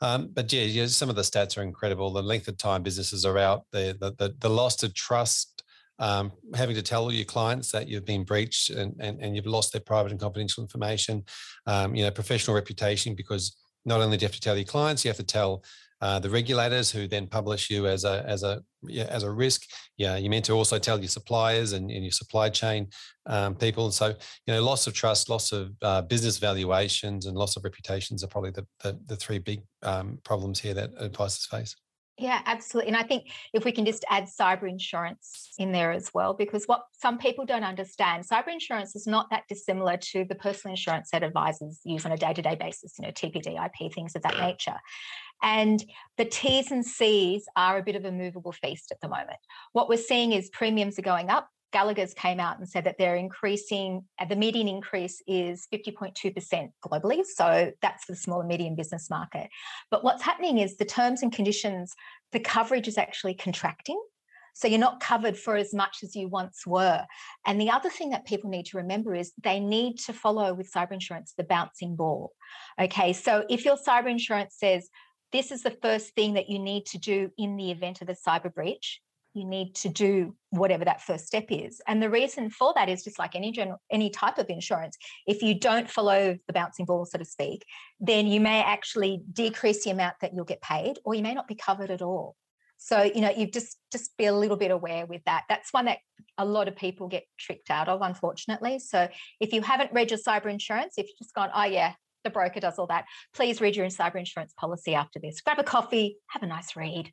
Um, 0.00 0.30
but 0.32 0.50
yeah, 0.52 0.62
yeah, 0.62 0.86
some 0.86 1.10
of 1.10 1.16
the 1.16 1.22
stats 1.22 1.58
are 1.58 1.62
incredible. 1.62 2.10
The 2.10 2.22
length 2.22 2.48
of 2.48 2.56
time 2.56 2.82
businesses 2.82 3.24
are 3.26 3.38
out, 3.38 3.64
the 3.70 3.96
the, 4.00 4.12
the, 4.18 4.34
the 4.40 4.50
loss 4.50 4.82
of 4.82 4.94
trust 4.94 5.61
um, 6.02 6.32
having 6.54 6.74
to 6.74 6.82
tell 6.82 7.02
all 7.04 7.12
your 7.12 7.24
clients 7.36 7.70
that 7.70 7.88
you've 7.88 8.04
been 8.04 8.24
breached 8.24 8.70
and, 8.70 8.90
and, 8.98 9.14
and 9.22 9.30
you've 9.34 9.46
lost 9.56 9.72
their 9.72 9.84
private 9.92 10.10
and 10.10 10.20
confidential 10.20 10.62
information, 10.66 11.24
um, 11.66 11.94
you 11.94 12.02
know, 12.04 12.10
professional 12.10 12.56
reputation, 12.56 13.14
because 13.14 13.44
not 13.84 14.00
only 14.00 14.16
do 14.16 14.22
you 14.22 14.28
have 14.28 14.34
to 14.34 14.40
tell 14.40 14.56
your 14.56 14.72
clients, 14.74 15.04
you 15.04 15.10
have 15.10 15.24
to 15.24 15.32
tell 15.38 15.62
uh, 16.02 16.18
the 16.18 16.28
regulators 16.28 16.90
who 16.90 17.06
then 17.06 17.28
publish 17.28 17.70
you 17.70 17.86
as 17.86 18.02
a 18.04 18.24
as 18.26 18.42
a 18.42 18.60
yeah, 18.82 19.08
as 19.18 19.22
a 19.22 19.30
risk. 19.30 19.60
Yeah, 19.96 20.16
you 20.16 20.28
meant 20.28 20.44
to 20.46 20.54
also 20.54 20.78
tell 20.78 20.98
your 20.98 21.08
suppliers 21.08 21.72
and, 21.72 21.88
and 21.90 22.02
your 22.02 22.10
supply 22.22 22.48
chain 22.50 22.88
um, 23.26 23.54
people. 23.54 23.84
And 23.84 23.94
so, 23.94 24.08
you 24.08 24.52
know, 24.52 24.62
loss 24.62 24.88
of 24.88 24.94
trust, 24.94 25.28
loss 25.28 25.52
of 25.52 25.70
uh, 25.82 26.02
business 26.02 26.38
valuations, 26.38 27.26
and 27.26 27.36
loss 27.36 27.56
of 27.56 27.62
reputations 27.62 28.24
are 28.24 28.32
probably 28.34 28.50
the 28.50 28.66
the, 28.82 28.98
the 29.06 29.16
three 29.16 29.38
big 29.38 29.60
um, 29.84 30.18
problems 30.24 30.58
here 30.58 30.74
that 30.74 30.90
advisors 30.98 31.46
face. 31.46 31.76
Yeah, 32.22 32.40
absolutely. 32.46 32.92
And 32.92 32.96
I 32.96 33.02
think 33.02 33.32
if 33.52 33.64
we 33.64 33.72
can 33.72 33.84
just 33.84 34.04
add 34.08 34.28
cyber 34.28 34.68
insurance 34.68 35.50
in 35.58 35.72
there 35.72 35.90
as 35.90 36.14
well, 36.14 36.34
because 36.34 36.66
what 36.66 36.84
some 36.92 37.18
people 37.18 37.44
don't 37.44 37.64
understand, 37.64 38.24
cyber 38.28 38.52
insurance 38.52 38.94
is 38.94 39.08
not 39.08 39.28
that 39.30 39.42
dissimilar 39.48 39.96
to 39.96 40.24
the 40.24 40.36
personal 40.36 40.74
insurance 40.74 41.10
that 41.10 41.24
advisors 41.24 41.80
use 41.84 42.06
on 42.06 42.12
a 42.12 42.16
day 42.16 42.32
to 42.32 42.40
day 42.40 42.54
basis, 42.54 42.94
you 42.96 43.04
know, 43.04 43.10
TPD, 43.10 43.58
IP, 43.66 43.92
things 43.92 44.14
of 44.14 44.22
that 44.22 44.38
nature. 44.38 44.76
And 45.42 45.84
the 46.16 46.24
T's 46.24 46.70
and 46.70 46.86
C's 46.86 47.46
are 47.56 47.78
a 47.78 47.82
bit 47.82 47.96
of 47.96 48.04
a 48.04 48.12
movable 48.12 48.52
feast 48.52 48.92
at 48.92 49.00
the 49.00 49.08
moment. 49.08 49.40
What 49.72 49.88
we're 49.88 49.96
seeing 49.96 50.30
is 50.30 50.48
premiums 50.50 51.00
are 51.00 51.02
going 51.02 51.28
up, 51.28 51.48
Gallagher's 51.72 52.14
came 52.14 52.38
out 52.38 52.58
and 52.58 52.68
said 52.68 52.84
that 52.84 52.96
they're 52.98 53.16
increasing, 53.16 54.04
uh, 54.18 54.26
the 54.26 54.36
median 54.36 54.68
increase 54.68 55.22
is 55.26 55.66
50.2% 55.72 56.70
globally. 56.84 57.24
So 57.24 57.72
that's 57.80 58.06
the 58.06 58.14
small 58.14 58.40
and 58.40 58.48
medium 58.48 58.74
business 58.74 59.10
market. 59.10 59.48
But 59.90 60.04
what's 60.04 60.22
happening 60.22 60.58
is 60.58 60.76
the 60.76 60.84
terms 60.84 61.22
and 61.22 61.32
conditions, 61.32 61.94
the 62.32 62.40
coverage 62.40 62.88
is 62.88 62.98
actually 62.98 63.34
contracting. 63.34 64.00
So 64.54 64.68
you're 64.68 64.78
not 64.78 65.00
covered 65.00 65.38
for 65.38 65.56
as 65.56 65.72
much 65.72 65.98
as 66.02 66.14
you 66.14 66.28
once 66.28 66.66
were. 66.66 67.04
And 67.46 67.60
the 67.60 67.70
other 67.70 67.88
thing 67.88 68.10
that 68.10 68.26
people 68.26 68.50
need 68.50 68.66
to 68.66 68.76
remember 68.76 69.14
is 69.14 69.32
they 69.42 69.58
need 69.58 69.98
to 70.00 70.12
follow 70.12 70.52
with 70.52 70.70
cyber 70.70 70.92
insurance 70.92 71.32
the 71.36 71.44
bouncing 71.44 71.96
ball. 71.96 72.32
Okay, 72.78 73.14
so 73.14 73.44
if 73.48 73.64
your 73.64 73.76
cyber 73.76 74.10
insurance 74.10 74.56
says, 74.58 74.90
this 75.32 75.50
is 75.50 75.62
the 75.62 75.76
first 75.82 76.14
thing 76.14 76.34
that 76.34 76.50
you 76.50 76.58
need 76.58 76.84
to 76.86 76.98
do 76.98 77.30
in 77.38 77.56
the 77.56 77.70
event 77.70 78.02
of 78.02 78.10
a 78.10 78.14
cyber 78.14 78.52
breach, 78.52 79.00
you 79.34 79.44
need 79.44 79.74
to 79.74 79.88
do 79.88 80.34
whatever 80.50 80.84
that 80.84 81.00
first 81.00 81.26
step 81.26 81.46
is. 81.48 81.80
And 81.86 82.02
the 82.02 82.10
reason 82.10 82.50
for 82.50 82.72
that 82.76 82.88
is 82.88 83.02
just 83.02 83.18
like 83.18 83.34
any 83.34 83.52
general 83.52 83.80
any 83.90 84.10
type 84.10 84.38
of 84.38 84.50
insurance 84.50 84.96
if 85.26 85.42
you 85.42 85.58
don't 85.58 85.88
follow 85.88 86.36
the 86.46 86.52
bouncing 86.52 86.84
ball 86.84 87.04
so 87.04 87.18
to 87.18 87.24
speak 87.24 87.64
then 88.00 88.26
you 88.26 88.40
may 88.40 88.62
actually 88.62 89.22
decrease 89.32 89.84
the 89.84 89.90
amount 89.90 90.16
that 90.20 90.32
you'll 90.34 90.44
get 90.44 90.60
paid 90.60 90.98
or 91.04 91.14
you 91.14 91.22
may 91.22 91.34
not 91.34 91.48
be 91.48 91.54
covered 91.54 91.90
at 91.90 92.02
all. 92.02 92.36
So 92.78 93.02
you 93.02 93.20
know 93.20 93.30
you 93.30 93.50
just 93.50 93.78
just 93.90 94.16
be 94.16 94.26
a 94.26 94.34
little 94.34 94.56
bit 94.56 94.70
aware 94.70 95.06
with 95.06 95.22
that. 95.24 95.44
That's 95.48 95.72
one 95.72 95.86
that 95.86 95.98
a 96.38 96.44
lot 96.44 96.68
of 96.68 96.76
people 96.76 97.08
get 97.08 97.24
tricked 97.38 97.70
out 97.70 97.88
of 97.88 98.02
unfortunately. 98.02 98.78
So 98.78 99.08
if 99.40 99.52
you 99.52 99.62
haven't 99.62 99.92
read 99.92 100.10
your 100.10 100.18
cyber 100.18 100.50
insurance 100.50 100.94
if 100.98 101.06
you've 101.06 101.18
just 101.18 101.34
gone 101.34 101.50
oh 101.54 101.64
yeah 101.64 101.94
the 102.24 102.30
broker 102.30 102.60
does 102.60 102.78
all 102.78 102.86
that 102.86 103.04
please 103.34 103.60
read 103.60 103.74
your 103.74 103.86
cyber 103.86 104.16
insurance 104.16 104.52
policy 104.56 104.94
after 104.94 105.18
this. 105.18 105.40
Grab 105.40 105.58
a 105.58 105.64
coffee 105.64 106.18
have 106.28 106.42
a 106.42 106.46
nice 106.46 106.76
read 106.76 107.10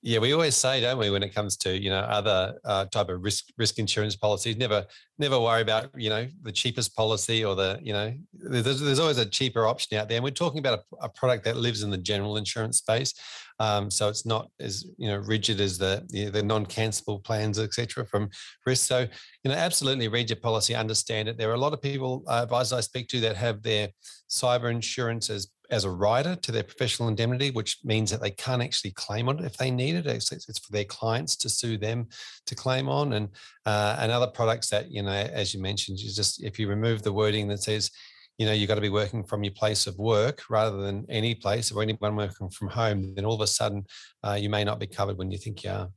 yeah, 0.00 0.20
we 0.20 0.32
always 0.32 0.54
say, 0.54 0.80
don't 0.80 0.98
we, 0.98 1.10
when 1.10 1.24
it 1.24 1.34
comes 1.34 1.56
to 1.58 1.76
you 1.76 1.90
know 1.90 1.98
other 1.98 2.58
uh, 2.64 2.84
type 2.86 3.08
of 3.08 3.22
risk 3.22 3.46
risk 3.56 3.78
insurance 3.78 4.14
policies, 4.14 4.56
never 4.56 4.86
never 5.18 5.40
worry 5.40 5.62
about 5.62 5.90
you 5.96 6.08
know 6.08 6.26
the 6.42 6.52
cheapest 6.52 6.94
policy 6.94 7.44
or 7.44 7.56
the 7.56 7.80
you 7.82 7.92
know 7.92 8.14
there's, 8.32 8.80
there's 8.80 9.00
always 9.00 9.18
a 9.18 9.26
cheaper 9.26 9.66
option 9.66 9.98
out 9.98 10.08
there. 10.08 10.16
And 10.16 10.24
we're 10.24 10.30
talking 10.30 10.60
about 10.60 10.80
a, 10.80 11.06
a 11.06 11.08
product 11.08 11.44
that 11.44 11.56
lives 11.56 11.82
in 11.82 11.90
the 11.90 11.98
general 11.98 12.36
insurance 12.36 12.78
space, 12.78 13.12
um, 13.58 13.90
so 13.90 14.08
it's 14.08 14.24
not 14.24 14.50
as 14.60 14.86
you 14.98 15.08
know 15.08 15.16
rigid 15.16 15.60
as 15.60 15.78
the 15.78 16.04
the 16.32 16.42
non 16.42 16.64
cancelable 16.64 17.22
plans, 17.22 17.58
etc. 17.58 18.06
From 18.06 18.30
risk. 18.66 18.86
So 18.86 19.00
you 19.00 19.50
know, 19.50 19.56
absolutely 19.56 20.06
read 20.06 20.30
your 20.30 20.38
policy, 20.38 20.76
understand 20.76 21.28
it. 21.28 21.36
There 21.38 21.50
are 21.50 21.54
a 21.54 21.58
lot 21.58 21.72
of 21.72 21.82
people, 21.82 22.22
uh, 22.28 22.42
advisors 22.44 22.72
I 22.72 22.80
speak 22.80 23.08
to, 23.08 23.20
that 23.20 23.36
have 23.36 23.62
their 23.62 23.88
cyber 24.30 24.70
insurance 24.70 25.28
as 25.28 25.48
as 25.70 25.84
a 25.84 25.90
rider 25.90 26.34
to 26.36 26.52
their 26.52 26.62
professional 26.62 27.08
indemnity, 27.08 27.50
which 27.50 27.78
means 27.84 28.10
that 28.10 28.22
they 28.22 28.30
can't 28.30 28.62
actually 28.62 28.92
claim 28.92 29.28
on 29.28 29.38
it 29.38 29.44
if 29.44 29.56
they 29.56 29.70
need 29.70 29.96
it. 29.96 30.06
It's, 30.06 30.32
it's 30.32 30.58
for 30.58 30.72
their 30.72 30.84
clients 30.84 31.36
to 31.36 31.48
sue 31.48 31.76
them 31.76 32.08
to 32.46 32.54
claim 32.54 32.88
on, 32.88 33.12
and 33.12 33.28
uh, 33.66 33.96
and 33.98 34.10
other 34.10 34.28
products 34.28 34.68
that 34.70 34.90
you 34.90 35.02
know, 35.02 35.10
as 35.10 35.54
you 35.54 35.60
mentioned, 35.60 35.98
you 35.98 36.10
just 36.10 36.42
if 36.42 36.58
you 36.58 36.68
remove 36.68 37.02
the 37.02 37.12
wording 37.12 37.48
that 37.48 37.62
says, 37.62 37.90
you 38.38 38.46
know, 38.46 38.52
you've 38.52 38.68
got 38.68 38.76
to 38.76 38.80
be 38.80 38.88
working 38.88 39.24
from 39.24 39.44
your 39.44 39.52
place 39.52 39.86
of 39.86 39.98
work 39.98 40.42
rather 40.48 40.78
than 40.78 41.04
any 41.08 41.34
place 41.34 41.70
or 41.70 41.82
anyone 41.82 42.16
working 42.16 42.48
from 42.50 42.68
home, 42.68 43.14
then 43.14 43.24
all 43.24 43.34
of 43.34 43.40
a 43.40 43.46
sudden 43.46 43.84
uh, 44.22 44.38
you 44.40 44.48
may 44.48 44.64
not 44.64 44.78
be 44.78 44.86
covered 44.86 45.18
when 45.18 45.30
you 45.30 45.38
think 45.38 45.64
you 45.64 45.70
are. 45.70 45.88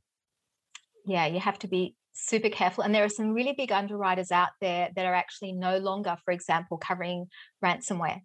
Yeah, 1.06 1.26
you 1.26 1.40
have 1.40 1.58
to 1.60 1.68
be 1.68 1.96
super 2.12 2.48
careful. 2.48 2.84
And 2.84 2.94
there 2.94 3.04
are 3.04 3.08
some 3.08 3.32
really 3.32 3.54
big 3.56 3.72
underwriters 3.72 4.30
out 4.30 4.50
there 4.60 4.90
that 4.94 5.06
are 5.06 5.14
actually 5.14 5.52
no 5.52 5.78
longer, 5.78 6.16
for 6.24 6.32
example, 6.32 6.76
covering 6.78 7.26
ransomware 7.64 8.20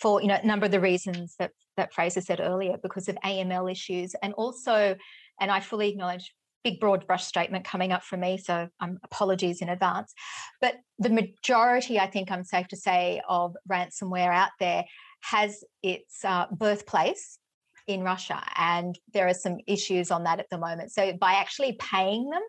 for 0.00 0.22
you 0.22 0.28
know 0.28 0.38
a 0.42 0.46
number 0.46 0.66
of 0.66 0.72
the 0.72 0.80
reasons 0.80 1.34
that 1.38 1.52
that 1.76 1.92
Fraser 1.92 2.20
said 2.20 2.40
earlier, 2.40 2.76
because 2.82 3.08
of 3.08 3.16
AML 3.24 3.70
issues, 3.70 4.14
and 4.22 4.32
also, 4.34 4.96
and 5.40 5.50
I 5.50 5.60
fully 5.60 5.88
acknowledge 5.90 6.34
big 6.62 6.80
broad 6.80 7.06
brush 7.06 7.24
statement 7.24 7.64
coming 7.64 7.92
up 7.92 8.02
from 8.02 8.20
me 8.20 8.36
so 8.36 8.68
um, 8.80 8.98
apologies 9.02 9.62
in 9.62 9.68
advance. 9.68 10.12
But 10.60 10.74
the 10.98 11.08
majority 11.08 11.98
i 11.98 12.06
think 12.06 12.30
i'm 12.30 12.44
safe 12.44 12.68
to 12.68 12.76
say 12.76 13.22
of 13.26 13.56
ransomware 13.70 14.34
out 14.34 14.50
there 14.58 14.84
has 15.22 15.64
its 15.82 16.24
uh, 16.24 16.46
birthplace 16.52 17.38
in 17.86 18.02
russia 18.02 18.42
and 18.56 18.98
there 19.14 19.26
are 19.26 19.34
some 19.34 19.56
issues 19.66 20.10
on 20.10 20.24
that 20.24 20.40
at 20.40 20.50
the 20.50 20.58
moment. 20.58 20.92
So 20.92 21.14
by 21.14 21.32
actually 21.34 21.78
paying 21.80 22.28
them 22.28 22.42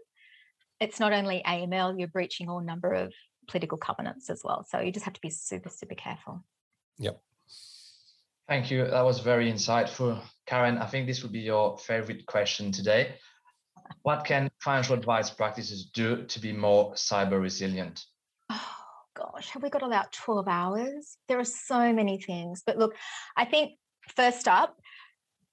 it's 0.81 1.00
not 1.00 1.13
only 1.13 1.41
aml 1.48 1.98
you're 1.98 2.10
breaching 2.10 2.50
all 2.50 2.60
number 2.60 2.91
of 2.91 3.13
political 3.48 3.77
covenants 3.77 4.29
as 4.29 4.41
well. 4.43 4.65
So 4.70 4.79
you 4.81 4.91
just 4.91 5.05
have 5.05 5.13
to 5.13 5.22
be 5.22 5.29
super 5.29 5.70
super 5.70 5.96
careful. 5.96 6.43
Yep 7.00 7.22
Thank 8.48 8.69
you. 8.69 8.86
That 8.86 9.05
was 9.05 9.19
very 9.19 9.51
insightful. 9.51 10.21
Karen, 10.45 10.77
I 10.77 10.86
think 10.86 11.07
this 11.07 11.24
would 11.24 11.31
be 11.31 11.39
your 11.39 11.77
favorite 11.77 12.25
question 12.25 12.71
today. 12.71 13.15
What 14.03 14.25
can 14.25 14.50
financial 14.60 14.95
advice 14.95 15.29
practices 15.29 15.86
do 15.86 16.25
to 16.25 16.39
be 16.39 16.51
more 16.51 16.93
cyber 16.93 17.41
resilient? 17.41 18.03
Oh, 18.50 18.75
gosh, 19.15 19.50
have 19.50 19.63
we 19.63 19.69
got 19.69 19.83
about 19.83 20.12
12 20.12 20.48
hours? 20.48 21.17
There 21.27 21.39
are 21.39 21.45
so 21.45 21.93
many 21.93 22.19
things. 22.19 22.63
But 22.65 22.77
look, 22.77 22.95
I 23.38 23.45
think 23.45 23.74
first 24.15 24.48
up, 24.48 24.75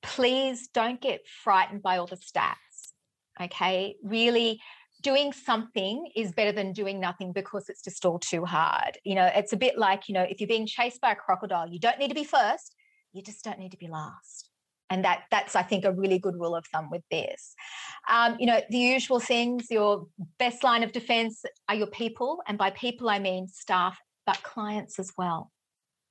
please 0.03 0.69
don't 0.69 1.01
get 1.01 1.21
frightened 1.45 1.83
by 1.83 1.99
all 1.99 2.07
the 2.07 2.17
stats. 2.17 2.93
Okay. 3.41 3.97
Really, 4.03 4.61
doing 5.03 5.33
something 5.33 6.11
is 6.17 6.33
better 6.33 6.53
than 6.53 6.73
doing 6.73 7.01
nothing 7.01 7.33
because 7.33 7.69
it's 7.69 7.83
just 7.83 8.05
all 8.05 8.19
too 8.19 8.45
hard. 8.45 8.99
You 9.05 9.15
know, 9.15 9.31
it's 9.35 9.53
a 9.53 9.57
bit 9.57 9.79
like, 9.79 10.09
you 10.09 10.15
know, 10.15 10.27
if 10.29 10.41
you're 10.41 10.49
being 10.49 10.67
chased 10.67 11.01
by 11.01 11.13
a 11.13 11.17
crocodile, 11.17 11.69
you 11.69 11.79
don't 11.79 11.99
need 11.99 12.09
to 12.09 12.15
be 12.15 12.25
first, 12.25 12.75
you 13.13 13.23
just 13.23 13.45
don't 13.45 13.59
need 13.59 13.73
to 13.73 13.79
be 13.79 13.89
last. 13.89 14.51
And 14.91 15.05
that 15.05 15.25
that's 15.31 15.55
i 15.55 15.63
think 15.63 15.85
a 15.85 15.93
really 15.93 16.19
good 16.19 16.35
rule 16.35 16.55
of 16.55 16.65
thumb 16.67 16.89
with 16.91 17.03
this. 17.11 17.55
Um, 18.09 18.37
you 18.39 18.47
know 18.47 18.61
the 18.71 18.79
usual 18.79 19.21
things 19.21 19.71
your 19.71 20.07
best 20.39 20.65
line 20.65 20.83
of 20.83 20.93
defense 20.93 21.45
are 21.69 21.75
your 21.75 21.89
people 21.89 22.39
and 22.47 22.57
by 22.57 22.71
people 22.71 23.11
i 23.11 23.19
mean 23.19 23.49
staff 23.49 23.99
but 24.25 24.43
clients 24.43 24.99
as 24.99 25.13
well 25.19 25.51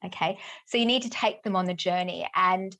okay? 0.06 0.38
So 0.68 0.78
you 0.78 0.86
need 0.86 1.02
to 1.04 1.10
take 1.10 1.44
them 1.44 1.56
on 1.56 1.66
the 1.66 1.74
journey 1.74 2.30
and 2.36 2.76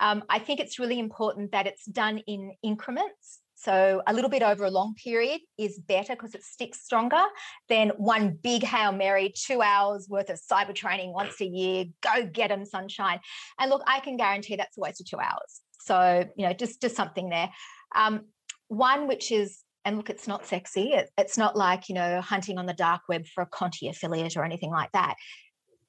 um, 0.00 0.22
i 0.28 0.38
think 0.38 0.60
it's 0.60 0.78
really 0.78 0.98
important 0.98 1.52
that 1.52 1.66
it's 1.66 1.84
done 1.86 2.18
in 2.18 2.52
increments 2.62 3.41
so 3.62 4.02
a 4.08 4.12
little 4.12 4.30
bit 4.30 4.42
over 4.42 4.64
a 4.64 4.70
long 4.70 4.94
period 4.94 5.40
is 5.56 5.78
better 5.78 6.14
because 6.14 6.34
it 6.34 6.42
sticks 6.42 6.80
stronger 6.80 7.22
than 7.68 7.90
one 7.90 8.36
big 8.42 8.64
Hail 8.64 8.90
Mary, 8.90 9.32
two 9.36 9.62
hours 9.62 10.08
worth 10.08 10.30
of 10.30 10.40
cyber 10.40 10.74
training 10.74 11.12
once 11.12 11.40
a 11.40 11.46
year. 11.46 11.84
Go 12.00 12.26
get 12.26 12.48
them, 12.48 12.64
sunshine. 12.64 13.20
And 13.60 13.70
look, 13.70 13.82
I 13.86 14.00
can 14.00 14.16
guarantee 14.16 14.56
that's 14.56 14.76
a 14.76 14.80
waste 14.80 15.00
of 15.00 15.06
two 15.06 15.18
hours. 15.18 15.60
So, 15.80 16.28
you 16.36 16.46
know, 16.46 16.52
just, 16.52 16.80
just 16.80 16.96
something 16.96 17.28
there. 17.28 17.50
Um, 17.94 18.22
one 18.66 19.06
which 19.06 19.30
is 19.30 19.60
and 19.84 19.96
look, 19.96 20.10
it's 20.10 20.28
not 20.28 20.46
sexy. 20.46 20.92
It, 20.92 21.10
it's 21.16 21.38
not 21.38 21.56
like, 21.56 21.88
you 21.88 21.94
know, 21.94 22.20
hunting 22.20 22.58
on 22.58 22.66
the 22.66 22.72
dark 22.72 23.02
web 23.08 23.26
for 23.26 23.42
a 23.42 23.46
Conti 23.46 23.88
affiliate 23.88 24.36
or 24.36 24.44
anything 24.44 24.70
like 24.70 24.90
that. 24.92 25.14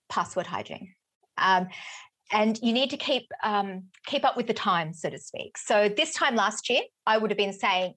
Password 0.09 0.47
hygiene. 0.47 0.93
Um, 1.37 1.67
and 2.33 2.59
you 2.61 2.73
need 2.73 2.89
to 2.89 2.97
keep 2.97 3.27
um, 3.43 3.83
keep 4.05 4.25
up 4.25 4.35
with 4.35 4.47
the 4.47 4.53
time, 4.53 4.93
so 4.93 5.09
to 5.09 5.17
speak. 5.17 5.57
So 5.57 5.87
this 5.87 6.13
time 6.13 6.35
last 6.35 6.69
year, 6.69 6.81
I 7.05 7.17
would 7.17 7.31
have 7.31 7.37
been 7.37 7.53
saying 7.53 7.93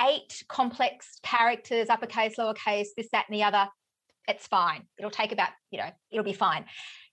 eight 0.00 0.42
complex 0.48 1.18
characters, 1.22 1.88
uppercase, 1.88 2.34
lowercase, 2.38 2.88
this, 2.96 3.08
that, 3.12 3.26
and 3.28 3.38
the 3.38 3.44
other. 3.44 3.68
It's 4.26 4.46
fine. 4.46 4.82
It'll 4.98 5.10
take 5.10 5.32
about, 5.32 5.50
you 5.70 5.78
know, 5.78 5.90
it'll 6.10 6.24
be 6.24 6.32
fine. 6.32 6.64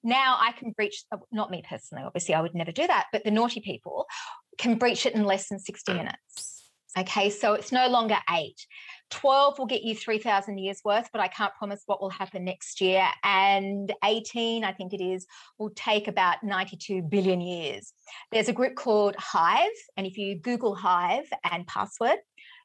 Now 0.04 0.38
I 0.40 0.52
can 0.52 0.72
breach, 0.72 1.04
uh, 1.12 1.18
not 1.32 1.52
me 1.52 1.64
personally, 1.68 2.04
obviously, 2.06 2.36
I 2.36 2.42
would 2.42 2.56
never 2.56 2.72
do 2.72 2.86
that, 2.88 3.08
but 3.12 3.24
the 3.24 3.32
naughty 3.32 3.62
people 3.62 4.06
can 4.58 4.78
breach 4.78 5.06
it 5.06 5.16
in 5.16 5.24
less 5.24 5.50
than 5.50 5.60
60 5.60 5.94
minutes. 5.94 6.65
Okay, 6.98 7.30
so 7.30 7.54
it's 7.54 7.74
no 7.74 7.88
longer 7.88 8.18
eight. 8.34 8.66
12 9.12 9.60
will 9.60 9.66
get 9.66 9.84
you 9.84 9.94
3,000 9.94 10.58
years 10.58 10.80
worth, 10.86 11.10
but 11.12 11.22
I 11.22 11.28
can't 11.28 11.54
promise 11.56 11.84
what 11.86 12.02
will 12.02 12.10
happen 12.10 12.46
next 12.46 12.80
year. 12.80 13.06
And 13.24 13.94
18, 14.04 14.64
I 14.64 14.72
think 14.72 14.94
it 14.94 15.04
is, 15.04 15.26
will 15.60 15.72
take 15.76 16.08
about 16.08 16.38
92 16.44 17.04
billion 17.04 17.42
years. 17.42 17.92
There's 18.32 18.48
a 18.48 18.54
group 18.54 18.76
called 18.76 19.16
Hive, 19.18 19.68
and 19.98 20.08
if 20.08 20.18
you 20.18 20.40
Google 20.40 20.74
Hive 20.74 21.28
and 21.52 21.68
password, 21.68 22.18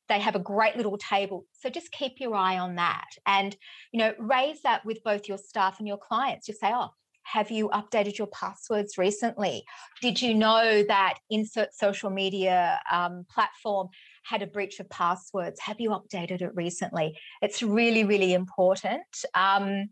they 0.09 0.21
have 0.21 0.37
a 0.37 0.41
great 0.41 0.77
little 0.77 0.99
table. 0.99 1.45
So 1.53 1.69
just 1.69 1.91
keep 1.91 2.15
your 2.21 2.35
eye 2.35 2.59
on 2.59 2.77
that 2.77 3.07
and, 3.27 3.57
you 3.93 3.99
know, 3.99 4.13
raise 4.19 4.63
that 4.63 4.85
with 4.85 5.03
both 5.05 5.29
your 5.29 5.39
staff 5.39 5.79
and 5.79 5.87
your 5.87 5.99
clients. 5.99 6.47
Just 6.47 6.61
say, 6.61 6.71
oh, 6.73 6.91
have 7.23 7.51
you 7.51 7.69
updated 7.69 8.19
your 8.19 8.27
passwords 8.29 8.99
recently? 8.99 9.65
Did 10.01 10.21
you 10.21 10.35
know 10.35 10.83
that 10.89 11.19
insert 11.31 11.75
social 11.75 12.11
media 12.11 12.81
um, 12.91 13.25
platform 13.31 13.89
had 14.23 14.43
a 14.43 14.47
breach 14.47 14.81
of 14.81 14.89
passwords? 14.91 15.61
Have 15.61 15.81
you 15.81 15.91
updated 15.91 16.43
it 16.43 16.51
recently? 16.55 17.19
It's 17.43 17.63
really, 17.63 18.05
really 18.05 18.33
important. 18.33 19.03
Um, 19.35 19.91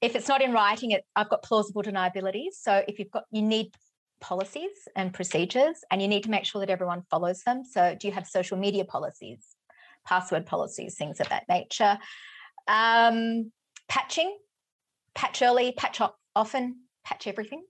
if 0.00 0.14
it's 0.14 0.28
not 0.28 0.42
in 0.42 0.52
writing, 0.52 0.92
it, 0.92 1.04
I've 1.16 1.28
got 1.28 1.42
plausible 1.42 1.82
deniability. 1.82 2.46
So 2.52 2.84
if 2.86 2.98
you've 2.98 3.10
got, 3.10 3.24
you 3.30 3.42
need 3.42 3.74
policies 4.20 4.70
and 4.96 5.12
procedures, 5.12 5.76
and 5.90 6.02
you 6.02 6.08
need 6.08 6.24
to 6.24 6.30
make 6.30 6.44
sure 6.44 6.60
that 6.60 6.70
everyone 6.70 7.02
follows 7.10 7.42
them. 7.42 7.62
So 7.64 7.96
do 7.98 8.06
you 8.06 8.12
have 8.12 8.26
social 8.26 8.58
media 8.58 8.84
policies, 8.84 9.44
password 10.06 10.46
policies, 10.46 10.96
things 10.96 11.20
of 11.20 11.28
that 11.28 11.44
nature? 11.48 11.98
Um, 12.66 13.52
patching, 13.88 14.36
patch 15.14 15.40
early, 15.42 15.72
patch 15.72 16.00
often, 16.34 16.80
patch 17.08 17.26
everything. 17.26 17.62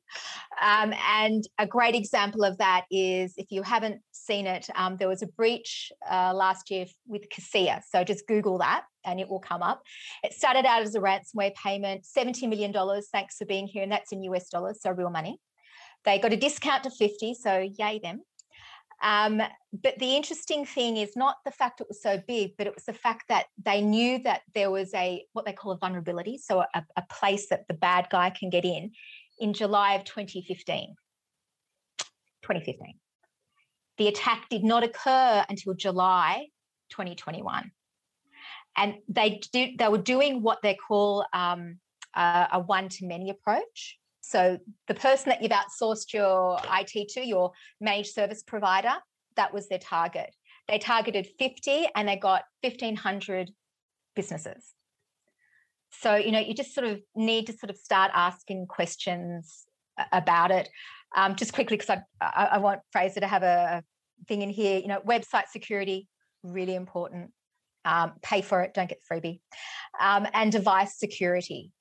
Um, 0.60 0.92
and 1.06 1.44
a 1.58 1.66
great 1.66 1.94
example 1.94 2.44
of 2.44 2.58
that 2.58 2.84
is 2.90 3.34
if 3.36 3.50
you 3.50 3.62
haven't 3.62 4.00
seen 4.12 4.46
it, 4.46 4.68
um, 4.74 4.96
there 4.96 5.08
was 5.08 5.22
a 5.22 5.26
breach 5.26 5.92
uh, 6.10 6.32
last 6.34 6.70
year 6.70 6.86
with 7.06 7.28
Kaseya. 7.28 7.82
So 7.88 8.02
just 8.02 8.26
Google 8.26 8.58
that 8.58 8.84
and 9.04 9.20
it 9.20 9.28
will 9.28 9.40
come 9.40 9.62
up. 9.62 9.82
It 10.24 10.32
started 10.32 10.66
out 10.66 10.82
as 10.82 10.94
a 10.94 11.00
ransomware 11.00 11.54
payment, 11.54 12.04
$70 12.04 12.48
million. 12.48 12.72
Thanks 13.12 13.36
for 13.36 13.44
being 13.44 13.66
here. 13.66 13.82
And 13.82 13.92
that's 13.92 14.12
in 14.12 14.22
US 14.24 14.48
dollars, 14.48 14.80
so 14.82 14.90
real 14.90 15.10
money. 15.10 15.38
They 16.04 16.18
got 16.18 16.32
a 16.32 16.36
discount 16.36 16.84
to 16.84 16.90
50, 16.90 17.34
so 17.34 17.68
yay 17.78 18.00
them. 18.02 18.22
Um, 19.02 19.40
but 19.72 19.98
the 19.98 20.16
interesting 20.16 20.64
thing 20.64 20.96
is 20.96 21.14
not 21.14 21.36
the 21.44 21.50
fact 21.50 21.80
it 21.80 21.86
was 21.88 22.02
so 22.02 22.20
big, 22.26 22.56
but 22.56 22.66
it 22.66 22.74
was 22.74 22.84
the 22.84 22.92
fact 22.92 23.24
that 23.28 23.46
they 23.64 23.80
knew 23.80 24.20
that 24.24 24.42
there 24.54 24.70
was 24.70 24.92
a 24.94 25.24
what 25.32 25.44
they 25.44 25.52
call 25.52 25.72
a 25.72 25.78
vulnerability, 25.78 26.38
so 26.38 26.64
a, 26.74 26.84
a 26.96 27.02
place 27.10 27.48
that 27.50 27.68
the 27.68 27.74
bad 27.74 28.08
guy 28.10 28.30
can 28.30 28.50
get 28.50 28.64
in, 28.64 28.90
in 29.40 29.52
July 29.52 29.94
of 29.94 30.04
2015. 30.04 30.94
2015. 32.42 32.94
The 33.98 34.08
attack 34.08 34.48
did 34.48 34.64
not 34.64 34.84
occur 34.84 35.44
until 35.48 35.74
July 35.74 36.46
2021, 36.90 37.70
and 38.76 38.94
they 39.08 39.40
did, 39.52 39.78
they 39.78 39.88
were 39.88 39.98
doing 39.98 40.42
what 40.42 40.58
they 40.62 40.74
call 40.74 41.26
um, 41.32 41.78
a, 42.14 42.48
a 42.52 42.60
one 42.60 42.88
to 42.90 43.06
many 43.06 43.30
approach. 43.30 43.98
So 44.20 44.58
the 44.86 44.94
person 44.94 45.30
that 45.30 45.42
you've 45.42 45.52
outsourced 45.52 46.12
your 46.12 46.60
IT 46.72 47.08
to, 47.10 47.26
your 47.26 47.52
managed 47.80 48.12
service 48.12 48.42
provider, 48.42 48.94
that 49.36 49.52
was 49.52 49.68
their 49.68 49.78
target. 49.78 50.34
They 50.68 50.78
targeted 50.78 51.28
50 51.38 51.88
and 51.94 52.06
they 52.06 52.16
got 52.16 52.42
1,500 52.62 53.50
businesses. 54.14 54.74
So, 55.90 56.16
you 56.16 56.32
know, 56.32 56.38
you 56.38 56.54
just 56.54 56.74
sort 56.74 56.86
of 56.86 57.00
need 57.14 57.46
to 57.46 57.52
sort 57.52 57.70
of 57.70 57.76
start 57.76 58.10
asking 58.14 58.66
questions 58.66 59.64
about 60.12 60.50
it. 60.50 60.68
Um, 61.16 61.36
just 61.36 61.52
quickly, 61.52 61.76
because 61.76 61.90
I, 61.90 62.02
I, 62.20 62.44
I 62.52 62.58
want 62.58 62.80
Fraser 62.92 63.20
to 63.20 63.26
have 63.26 63.42
a 63.42 63.82
thing 64.26 64.42
in 64.42 64.50
here, 64.50 64.78
you 64.78 64.88
know, 64.88 65.00
website 65.00 65.48
security, 65.48 66.08
really 66.42 66.74
important. 66.74 67.30
Um, 67.84 68.12
pay 68.22 68.42
for 68.42 68.62
it, 68.62 68.74
don't 68.74 68.88
get 68.88 68.98
the 69.08 69.14
freebie. 69.14 69.40
Um, 69.98 70.26
and 70.34 70.52
device 70.52 70.98
security 70.98 71.72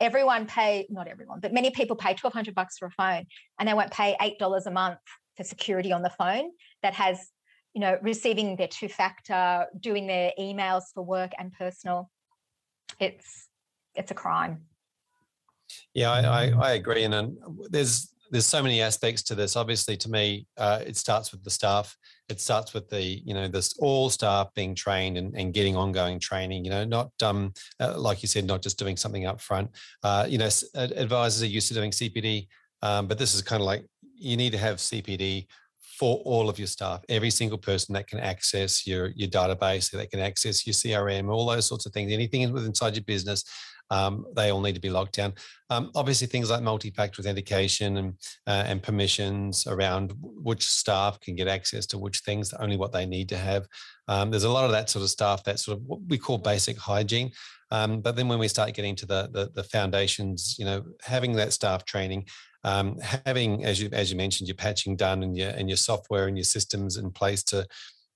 everyone 0.00 0.46
pay 0.46 0.86
not 0.90 1.06
everyone 1.08 1.40
but 1.40 1.52
many 1.52 1.70
people 1.70 1.96
pay 1.96 2.10
1200 2.10 2.54
bucks 2.54 2.78
for 2.78 2.86
a 2.86 2.90
phone 2.90 3.24
and 3.58 3.68
they 3.68 3.74
won't 3.74 3.90
pay 3.90 4.16
$8 4.20 4.66
a 4.66 4.70
month 4.70 4.98
for 5.36 5.44
security 5.44 5.92
on 5.92 6.02
the 6.02 6.10
phone 6.10 6.50
that 6.82 6.94
has 6.94 7.28
you 7.74 7.80
know 7.80 7.98
receiving 8.02 8.56
their 8.56 8.68
two 8.68 8.88
factor 8.88 9.66
doing 9.80 10.06
their 10.06 10.32
emails 10.38 10.82
for 10.92 11.02
work 11.02 11.32
and 11.38 11.52
personal 11.52 12.10
it's 13.00 13.48
it's 13.94 14.10
a 14.10 14.14
crime 14.14 14.62
yeah 15.94 16.10
i 16.10 16.20
i, 16.20 16.68
I 16.68 16.72
agree 16.72 17.04
and, 17.04 17.14
and 17.14 17.36
there's 17.70 18.14
there's 18.34 18.46
so 18.46 18.62
many 18.62 18.80
aspects 18.80 19.22
to 19.22 19.36
this. 19.36 19.54
Obviously, 19.54 19.96
to 19.98 20.10
me, 20.10 20.46
uh, 20.56 20.80
it 20.84 20.96
starts 20.96 21.30
with 21.30 21.44
the 21.44 21.50
staff. 21.50 21.96
It 22.28 22.40
starts 22.40 22.74
with 22.74 22.88
the 22.88 23.00
you 23.00 23.32
know 23.32 23.46
this 23.46 23.74
all 23.78 24.10
staff 24.10 24.52
being 24.54 24.74
trained 24.74 25.16
and, 25.16 25.34
and 25.36 25.54
getting 25.54 25.76
ongoing 25.76 26.18
training. 26.18 26.64
You 26.64 26.72
know, 26.72 26.84
not 26.84 27.10
um 27.22 27.52
uh, 27.78 27.96
like 27.96 28.22
you 28.22 28.28
said, 28.28 28.44
not 28.44 28.60
just 28.60 28.76
doing 28.76 28.96
something 28.96 29.24
up 29.24 29.40
front. 29.40 29.70
Uh, 30.02 30.26
you 30.28 30.38
know, 30.38 30.48
advisors 30.74 31.44
are 31.44 31.46
used 31.46 31.68
to 31.68 31.74
doing 31.74 31.92
CPD, 31.92 32.48
um, 32.82 33.06
but 33.06 33.18
this 33.18 33.34
is 33.34 33.42
kind 33.42 33.60
of 33.60 33.66
like 33.66 33.86
you 34.16 34.36
need 34.36 34.50
to 34.50 34.58
have 34.58 34.78
CPD 34.78 35.46
for 35.98 36.16
all 36.24 36.48
of 36.48 36.58
your 36.58 36.66
staff, 36.66 37.02
every 37.08 37.30
single 37.30 37.58
person 37.58 37.92
that 37.94 38.06
can 38.06 38.18
access 38.20 38.86
your 38.86 39.08
your 39.14 39.28
database, 39.28 39.90
that 39.90 40.10
can 40.10 40.20
access 40.20 40.66
your 40.66 40.74
CRM, 40.74 41.32
all 41.32 41.46
those 41.46 41.66
sorts 41.66 41.86
of 41.86 41.92
things, 41.92 42.12
anything 42.12 42.42
inside 42.42 42.94
your 42.94 43.04
business 43.04 43.44
um, 43.90 44.26
they 44.34 44.50
all 44.50 44.60
need 44.60 44.74
to 44.74 44.80
be 44.80 44.90
locked 44.90 45.14
down. 45.14 45.34
Um, 45.70 45.90
obviously, 45.94 46.26
things 46.26 46.50
like 46.50 46.62
multi-factor 46.62 47.20
authentication 47.20 47.96
and 47.96 48.14
uh, 48.46 48.64
and 48.66 48.82
permissions 48.82 49.66
around 49.66 50.12
which 50.20 50.64
staff 50.64 51.20
can 51.20 51.34
get 51.34 51.48
access 51.48 51.86
to 51.86 51.98
which 51.98 52.20
things, 52.20 52.52
only 52.54 52.76
what 52.76 52.92
they 52.92 53.06
need 53.06 53.28
to 53.30 53.36
have. 53.36 53.66
Um, 54.08 54.30
there's 54.30 54.44
a 54.44 54.50
lot 54.50 54.64
of 54.64 54.72
that 54.72 54.90
sort 54.90 55.02
of 55.02 55.10
stuff. 55.10 55.44
That 55.44 55.58
sort 55.58 55.78
of 55.78 55.84
what 55.84 56.00
we 56.08 56.18
call 56.18 56.38
basic 56.38 56.78
hygiene. 56.78 57.32
Um, 57.70 58.00
but 58.00 58.14
then 58.14 58.28
when 58.28 58.38
we 58.38 58.48
start 58.48 58.74
getting 58.74 58.94
to 58.96 59.06
the, 59.06 59.28
the, 59.32 59.50
the 59.52 59.64
foundations, 59.64 60.56
you 60.58 60.64
know, 60.64 60.84
having 61.02 61.32
that 61.36 61.52
staff 61.52 61.84
training, 61.84 62.26
um, 62.62 62.98
having 63.26 63.64
as 63.64 63.80
you 63.80 63.88
as 63.92 64.10
you 64.10 64.16
mentioned, 64.16 64.48
your 64.48 64.56
patching 64.56 64.96
done 64.96 65.22
and 65.22 65.36
your 65.36 65.50
and 65.50 65.68
your 65.68 65.76
software 65.76 66.28
and 66.28 66.36
your 66.36 66.44
systems 66.44 66.96
in 66.96 67.10
place 67.10 67.42
to 67.44 67.66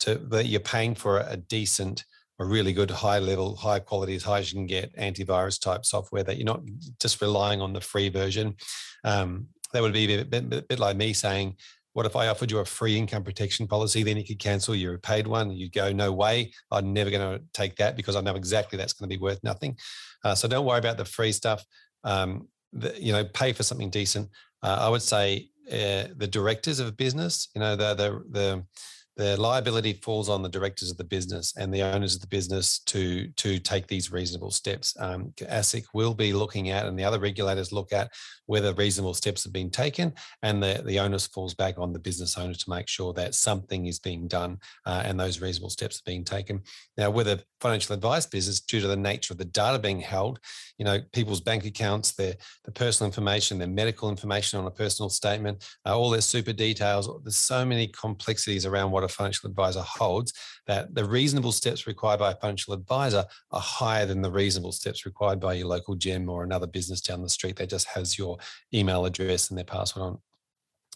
to 0.00 0.14
that 0.30 0.46
you're 0.46 0.60
paying 0.60 0.94
for 0.94 1.18
a 1.18 1.36
decent 1.36 2.04
a 2.38 2.44
really 2.44 2.72
good 2.72 2.90
high 2.90 3.18
level, 3.18 3.56
high 3.56 3.80
quality 3.80 4.14
as 4.14 4.22
high 4.22 4.38
as 4.38 4.52
you 4.52 4.58
can 4.58 4.66
get 4.66 4.94
antivirus 4.96 5.60
type 5.60 5.84
software 5.84 6.22
that 6.22 6.36
you're 6.36 6.46
not 6.46 6.62
just 7.00 7.20
relying 7.20 7.60
on 7.60 7.72
the 7.72 7.80
free 7.80 8.08
version. 8.08 8.56
Um, 9.04 9.48
that 9.72 9.82
would 9.82 9.92
be 9.92 10.14
a 10.14 10.24
bit, 10.24 10.68
bit, 10.68 10.78
like 10.78 10.96
me 10.96 11.12
saying, 11.12 11.56
what 11.92 12.06
if 12.06 12.14
I 12.14 12.28
offered 12.28 12.50
you 12.50 12.58
a 12.58 12.64
free 12.64 12.96
income 12.96 13.24
protection 13.24 13.66
policy? 13.66 14.02
Then 14.02 14.16
you 14.16 14.24
could 14.24 14.38
cancel 14.38 14.74
your 14.74 14.98
paid 14.98 15.26
one. 15.26 15.50
You'd 15.50 15.72
go, 15.72 15.92
no 15.92 16.12
way. 16.12 16.52
I'm 16.70 16.92
never 16.92 17.10
going 17.10 17.38
to 17.38 17.44
take 17.52 17.76
that 17.76 17.96
because 17.96 18.14
I 18.14 18.20
know 18.20 18.36
exactly 18.36 18.76
that's 18.76 18.92
going 18.92 19.10
to 19.10 19.16
be 19.16 19.20
worth 19.20 19.42
nothing. 19.42 19.76
Uh, 20.24 20.34
so 20.34 20.46
don't 20.46 20.64
worry 20.64 20.78
about 20.78 20.96
the 20.96 21.04
free 21.04 21.32
stuff. 21.32 21.64
Um, 22.04 22.48
the, 22.72 22.94
you 23.02 23.12
know, 23.12 23.24
pay 23.24 23.52
for 23.52 23.62
something 23.64 23.90
decent. 23.90 24.28
Uh, 24.62 24.78
I 24.80 24.88
would 24.88 25.02
say 25.02 25.50
uh, 25.70 26.08
the 26.16 26.28
directors 26.30 26.78
of 26.80 26.86
a 26.86 26.92
business, 26.92 27.48
you 27.54 27.60
know, 27.60 27.76
the 27.76 27.94
the 27.94 28.22
the 28.30 28.64
the 29.18 29.38
liability 29.38 29.94
falls 29.94 30.28
on 30.28 30.42
the 30.42 30.48
directors 30.48 30.92
of 30.92 30.96
the 30.96 31.04
business 31.04 31.52
and 31.56 31.74
the 31.74 31.82
owners 31.82 32.14
of 32.14 32.20
the 32.20 32.28
business 32.28 32.78
to 32.78 33.26
to 33.30 33.58
take 33.58 33.88
these 33.88 34.12
reasonable 34.12 34.52
steps. 34.52 34.94
Um, 34.98 35.32
ASIC 35.38 35.84
will 35.92 36.14
be 36.14 36.32
looking 36.32 36.70
at, 36.70 36.86
and 36.86 36.96
the 36.96 37.04
other 37.04 37.18
regulators 37.18 37.72
look 37.72 37.92
at 37.92 38.12
whether 38.48 38.72
reasonable 38.72 39.12
steps 39.12 39.44
have 39.44 39.52
been 39.52 39.70
taken, 39.70 40.12
and 40.42 40.62
the 40.62 40.82
the 40.84 40.98
onus 40.98 41.26
falls 41.26 41.54
back 41.54 41.78
on 41.78 41.92
the 41.92 41.98
business 41.98 42.36
owner 42.38 42.54
to 42.54 42.70
make 42.70 42.88
sure 42.88 43.12
that 43.12 43.34
something 43.34 43.86
is 43.86 43.98
being 43.98 44.26
done 44.26 44.58
uh, 44.86 45.02
and 45.04 45.20
those 45.20 45.40
reasonable 45.40 45.70
steps 45.70 45.98
are 45.98 46.06
being 46.10 46.24
taken. 46.24 46.62
Now, 46.96 47.10
with 47.10 47.28
a 47.28 47.42
financial 47.60 47.94
advice 47.94 48.26
business, 48.26 48.60
due 48.60 48.80
to 48.80 48.88
the 48.88 48.96
nature 48.96 49.34
of 49.34 49.38
the 49.38 49.44
data 49.44 49.78
being 49.78 50.00
held, 50.00 50.40
you 50.78 50.84
know, 50.84 50.98
people's 51.12 51.42
bank 51.42 51.66
accounts, 51.66 52.12
their 52.12 52.34
the 52.64 52.72
personal 52.72 53.08
information, 53.08 53.58
their 53.58 53.68
medical 53.68 54.08
information 54.08 54.58
on 54.58 54.66
a 54.66 54.70
personal 54.70 55.10
statement, 55.10 55.62
uh, 55.84 55.96
all 55.96 56.10
their 56.10 56.20
super 56.22 56.52
details. 56.52 57.08
There's 57.22 57.36
so 57.36 57.64
many 57.64 57.88
complexities 57.88 58.64
around 58.64 58.90
what 58.90 59.04
a 59.04 59.08
financial 59.08 59.50
advisor 59.50 59.82
holds 59.82 60.32
that 60.66 60.94
the 60.94 61.04
reasonable 61.04 61.52
steps 61.52 61.86
required 61.86 62.20
by 62.20 62.32
a 62.32 62.36
financial 62.36 62.72
advisor 62.72 63.24
are 63.52 63.60
higher 63.60 64.06
than 64.06 64.22
the 64.22 64.30
reasonable 64.30 64.72
steps 64.72 65.04
required 65.04 65.40
by 65.40 65.54
your 65.54 65.66
local 65.66 65.94
gym 65.94 66.28
or 66.28 66.44
another 66.44 66.66
business 66.66 67.00
down 67.00 67.22
the 67.22 67.28
street 67.28 67.56
that 67.56 67.68
just 67.68 67.86
has 67.88 68.18
your 68.18 68.37
email 68.72 69.04
address 69.04 69.50
and 69.50 69.58
their 69.58 69.64
password 69.64 70.04
on 70.04 70.18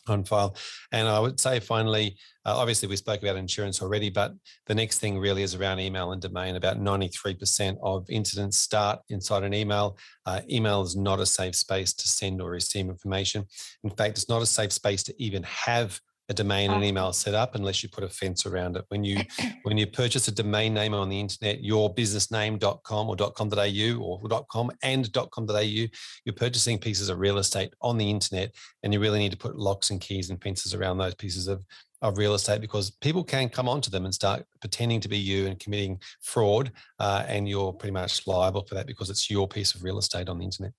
on 0.08 0.24
file. 0.24 0.56
And 0.90 1.08
I 1.08 1.20
would 1.20 1.38
say 1.38 1.60
finally, 1.60 2.16
uh, 2.44 2.56
obviously 2.56 2.88
we 2.88 2.96
spoke 2.96 3.22
about 3.22 3.36
insurance 3.36 3.80
already, 3.80 4.10
but 4.10 4.32
the 4.66 4.74
next 4.74 4.98
thing 4.98 5.18
really 5.18 5.42
is 5.42 5.54
around 5.54 5.78
email 5.78 6.12
and 6.12 6.20
domain. 6.20 6.56
About 6.56 6.78
93% 6.78 7.76
of 7.82 8.08
incidents 8.10 8.58
start 8.58 9.00
inside 9.10 9.44
an 9.44 9.54
email. 9.54 9.96
Uh, 10.26 10.40
email 10.50 10.82
is 10.82 10.96
not 10.96 11.20
a 11.20 11.26
safe 11.26 11.54
space 11.54 11.92
to 11.94 12.08
send 12.08 12.40
or 12.40 12.50
receive 12.50 12.86
information. 12.86 13.46
In 13.84 13.90
fact, 13.90 14.18
it's 14.18 14.28
not 14.28 14.42
a 14.42 14.46
safe 14.46 14.72
space 14.72 15.02
to 15.04 15.22
even 15.22 15.42
have 15.44 16.00
a 16.32 16.34
domain 16.34 16.70
and 16.70 16.84
email 16.84 17.12
set 17.12 17.34
up 17.34 17.54
unless 17.54 17.82
you 17.82 17.88
put 17.88 18.02
a 18.02 18.08
fence 18.08 18.44
around 18.46 18.76
it. 18.76 18.84
When 18.88 19.04
you 19.04 19.20
when 19.62 19.78
you 19.78 19.86
purchase 19.86 20.26
a 20.28 20.32
domain 20.32 20.74
name 20.74 20.94
on 20.94 21.08
the 21.08 21.20
internet, 21.20 21.62
yourbusinessname.com 21.62 23.08
or 23.08 23.16
.com.au 23.16 24.02
or 24.02 24.44
.com 24.50 24.70
and 24.82 25.12
.com.au, 25.12 25.60
you're 25.60 26.34
purchasing 26.34 26.78
pieces 26.78 27.08
of 27.08 27.18
real 27.18 27.38
estate 27.38 27.72
on 27.80 27.98
the 27.98 28.10
internet, 28.10 28.54
and 28.82 28.92
you 28.92 29.00
really 29.00 29.20
need 29.20 29.32
to 29.32 29.38
put 29.38 29.56
locks 29.56 29.90
and 29.90 30.00
keys 30.00 30.30
and 30.30 30.42
fences 30.42 30.74
around 30.74 30.98
those 30.98 31.14
pieces 31.14 31.46
of 31.46 31.64
of 32.00 32.18
real 32.18 32.34
estate 32.34 32.60
because 32.60 32.90
people 32.90 33.22
can 33.22 33.48
come 33.48 33.68
onto 33.68 33.88
them 33.88 34.04
and 34.04 34.12
start 34.12 34.44
pretending 34.60 35.00
to 35.00 35.08
be 35.08 35.18
you 35.18 35.46
and 35.46 35.60
committing 35.60 36.00
fraud, 36.20 36.72
uh, 36.98 37.24
and 37.28 37.48
you're 37.48 37.72
pretty 37.72 37.92
much 37.92 38.26
liable 38.26 38.64
for 38.66 38.74
that 38.74 38.88
because 38.88 39.08
it's 39.08 39.30
your 39.30 39.46
piece 39.46 39.74
of 39.74 39.84
real 39.84 39.98
estate 39.98 40.28
on 40.28 40.38
the 40.38 40.44
internet. 40.44 40.72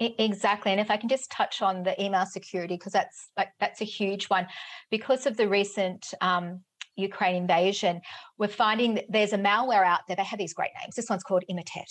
Exactly. 0.00 0.72
And 0.72 0.80
if 0.80 0.90
I 0.90 0.96
can 0.96 1.08
just 1.08 1.30
touch 1.30 1.62
on 1.62 1.82
the 1.82 2.00
email 2.02 2.26
security, 2.26 2.76
because 2.76 2.92
that's 2.92 3.28
like 3.36 3.48
that's 3.60 3.80
a 3.80 3.84
huge 3.84 4.26
one. 4.26 4.46
Because 4.90 5.26
of 5.26 5.36
the 5.36 5.48
recent 5.48 6.12
um, 6.20 6.60
Ukraine 6.96 7.34
invasion, 7.34 8.00
we're 8.38 8.48
finding 8.48 8.94
that 8.94 9.06
there's 9.08 9.32
a 9.32 9.38
malware 9.38 9.84
out 9.84 10.00
there. 10.06 10.16
They 10.16 10.24
have 10.24 10.38
these 10.38 10.54
great 10.54 10.70
names. 10.80 10.94
This 10.94 11.10
one's 11.10 11.24
called 11.24 11.44
Emotet. 11.50 11.90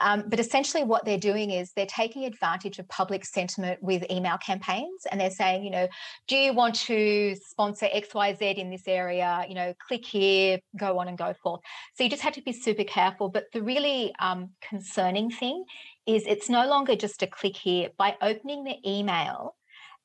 Um, 0.00 0.24
but 0.28 0.38
essentially, 0.38 0.84
what 0.84 1.04
they're 1.04 1.18
doing 1.18 1.50
is 1.50 1.72
they're 1.72 1.86
taking 1.86 2.24
advantage 2.24 2.78
of 2.78 2.88
public 2.88 3.24
sentiment 3.24 3.82
with 3.82 4.08
email 4.10 4.38
campaigns, 4.38 5.06
and 5.10 5.20
they're 5.20 5.30
saying, 5.30 5.64
you 5.64 5.70
know, 5.70 5.88
do 6.28 6.36
you 6.36 6.52
want 6.52 6.74
to 6.86 7.34
sponsor 7.44 7.88
X, 7.90 8.14
Y, 8.14 8.34
Z 8.34 8.46
in 8.46 8.70
this 8.70 8.86
area? 8.86 9.44
You 9.48 9.54
know, 9.54 9.74
click 9.86 10.04
here, 10.04 10.58
go 10.78 10.98
on 10.98 11.08
and 11.08 11.18
go 11.18 11.34
forth. 11.42 11.60
So 11.94 12.04
you 12.04 12.10
just 12.10 12.22
have 12.22 12.34
to 12.34 12.42
be 12.42 12.52
super 12.52 12.84
careful. 12.84 13.28
But 13.28 13.46
the 13.52 13.62
really 13.62 14.14
um, 14.20 14.50
concerning 14.60 15.30
thing 15.30 15.64
is 16.06 16.24
it's 16.26 16.48
no 16.48 16.66
longer 16.66 16.96
just 16.96 17.22
a 17.22 17.26
click 17.26 17.56
here. 17.56 17.90
By 17.96 18.16
opening 18.22 18.64
the 18.64 18.76
email, 18.88 19.56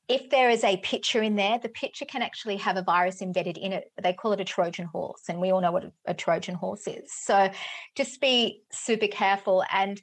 if 0.08 0.30
there 0.30 0.50
is 0.50 0.64
a 0.64 0.78
picture 0.78 1.22
in 1.22 1.36
there, 1.36 1.60
the 1.60 1.70
picture 1.70 2.06
can 2.06 2.22
actually 2.22 2.58
have 2.58 2.76
a 2.76 2.82
virus 2.82 3.22
embedded 3.22 3.58
in 3.58 3.72
it. 3.72 3.92
They 4.02 4.14
call 4.14 4.34
it 4.34 4.42
a 4.42 4.46
Trojan 4.46 4.86
horse, 4.86 5.24
and 5.30 5.40
we 5.40 5.52
all 5.52 5.62
know 5.62 5.72
what 5.72 5.92
a, 6.06 6.14
Trojan 6.14 6.56
horse 6.56 6.88
is. 6.88 7.12
So 7.14 7.50
just 7.96 8.20
be 8.20 8.64
super 8.72 9.08
careful. 9.08 9.64
And 9.72 10.02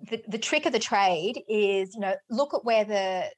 the, 0.00 0.22
the 0.28 0.38
trick 0.38 0.66
of 0.66 0.72
the 0.72 0.78
trade 0.78 1.40
is, 1.48 1.94
you 1.94 2.00
know, 2.00 2.14
look 2.28 2.52
at 2.52 2.64
where 2.64 2.84
the 2.84 3.30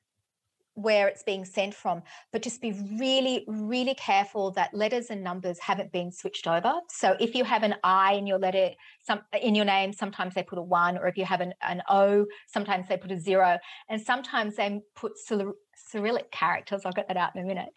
where 0.75 1.07
it's 1.07 1.23
being 1.23 1.45
sent 1.45 1.73
from, 1.75 2.03
but 2.33 2.43
just 2.43 2.61
be 2.61 2.73
really, 2.99 3.45
really 3.47 3.95
careful 3.95 4.51
that 4.53 4.75
letters 4.75 5.11
and 5.11 5.23
numbers 5.23 5.59
haven't 5.61 5.93
been 5.93 6.11
switched 6.11 6.47
over. 6.47 6.73
So 6.89 7.17
if 7.21 7.35
you 7.35 7.45
have 7.45 7.63
an 7.63 7.77
I 7.85 8.15
in 8.15 8.27
your 8.27 8.39
letter, 8.39 8.71
some 9.03 9.21
in 9.41 9.55
your 9.55 9.65
name, 9.65 9.93
sometimes 9.93 10.35
they 10.35 10.43
put 10.43 10.59
a 10.59 10.63
one, 10.63 10.99
or 10.99 11.07
if 11.07 11.17
you 11.17 11.25
have 11.25 11.41
an, 11.41 11.55
an 11.63 11.83
O, 11.89 12.27
sometimes 12.49 12.89
they 12.89 12.97
put 12.97 13.13
a 13.13 13.19
zero, 13.19 13.59
and 13.89 14.01
sometimes 14.01 14.57
they 14.57 14.81
put 14.97 15.13
Cyrillic 15.17 16.31
characters, 16.33 16.83
I'll 16.85 16.93
get 16.93 17.09
that 17.09 17.17
out 17.17 17.37
in 17.37 17.43
a 17.43 17.47
minute, 17.47 17.69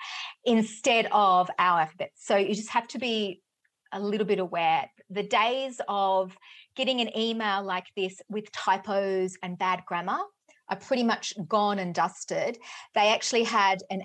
instead 0.45 1.07
of 1.11 1.49
our 1.59 1.81
alphabet. 1.81 2.11
So 2.15 2.35
you 2.35 2.55
just 2.55 2.69
have 2.69 2.87
to 2.89 2.99
be 2.99 3.41
a 3.93 3.99
little 3.99 4.27
bit 4.27 4.39
aware. 4.39 4.89
The 5.09 5.23
days 5.23 5.79
of 5.87 6.37
getting 6.75 6.99
an 6.99 7.15
email 7.17 7.63
like 7.63 7.85
this 7.95 8.21
with 8.27 8.51
typos 8.51 9.37
and 9.41 9.57
bad 9.57 9.83
grammar 9.85 10.19
are 10.69 10.77
pretty 10.77 11.03
much 11.03 11.33
gone 11.47 11.79
and 11.79 11.93
dusted. 11.93 12.57
They 12.93 13.09
actually 13.09 13.43
had 13.43 13.83
an 13.89 14.03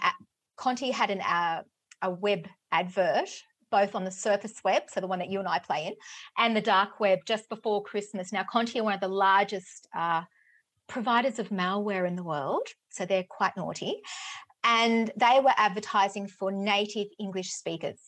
Conti 0.56 0.90
had 0.90 1.10
an 1.10 1.20
uh, 1.20 1.62
a 2.02 2.10
web 2.10 2.46
advert 2.70 3.28
both 3.70 3.94
on 3.94 4.04
the 4.04 4.10
surface 4.10 4.60
web, 4.64 4.82
so 4.88 5.00
the 5.00 5.06
one 5.06 5.18
that 5.18 5.30
you 5.30 5.38
and 5.38 5.48
I 5.48 5.58
play 5.58 5.86
in, 5.86 5.94
and 6.36 6.54
the 6.54 6.60
dark 6.60 7.00
web 7.00 7.20
just 7.26 7.48
before 7.48 7.82
Christmas. 7.82 8.30
Now, 8.30 8.44
Conti 8.44 8.78
are 8.78 8.84
one 8.84 8.92
of 8.92 9.00
the 9.00 9.08
largest 9.08 9.88
uh, 9.96 10.22
providers 10.88 11.38
of 11.38 11.48
malware 11.48 12.06
in 12.06 12.14
the 12.14 12.22
world, 12.22 12.68
so 12.90 13.06
they're 13.06 13.24
quite 13.28 13.56
naughty. 13.56 14.02
And 14.62 15.10
they 15.16 15.40
were 15.42 15.54
advertising 15.56 16.28
for 16.28 16.52
native 16.52 17.08
English 17.18 17.50
speakers. 17.50 17.98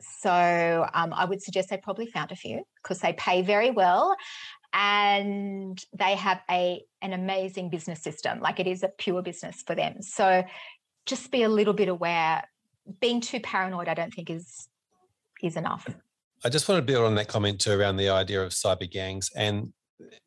So 0.00 0.86
um, 0.94 1.12
I 1.12 1.24
would 1.24 1.42
suggest 1.42 1.68
they 1.68 1.76
probably 1.76 2.06
found 2.06 2.32
a 2.32 2.36
few 2.36 2.62
because 2.82 3.00
they 3.00 3.12
pay 3.14 3.42
very 3.42 3.70
well 3.70 4.16
and 4.72 5.84
they 5.92 6.14
have 6.14 6.40
a 6.50 6.82
an 7.02 7.12
amazing 7.12 7.68
business 7.68 8.00
system 8.00 8.40
like 8.40 8.60
it 8.60 8.66
is 8.66 8.82
a 8.82 8.88
pure 8.88 9.22
business 9.22 9.62
for 9.66 9.74
them. 9.74 10.02
So 10.02 10.44
just 11.06 11.30
be 11.30 11.42
a 11.42 11.48
little 11.48 11.74
bit 11.74 11.88
aware. 11.88 12.44
Being 13.00 13.20
too 13.20 13.40
paranoid 13.40 13.88
i 13.88 13.94
don't 13.94 14.12
think 14.12 14.30
is 14.30 14.68
is 15.42 15.56
enough. 15.56 15.86
I 16.44 16.48
just 16.48 16.68
want 16.68 16.78
to 16.78 16.82
build 16.82 17.04
on 17.04 17.14
that 17.16 17.28
comment 17.28 17.60
too 17.60 17.72
around 17.72 17.96
the 17.96 18.08
idea 18.08 18.42
of 18.42 18.50
cyber 18.50 18.90
gangs. 18.90 19.30
And 19.36 19.72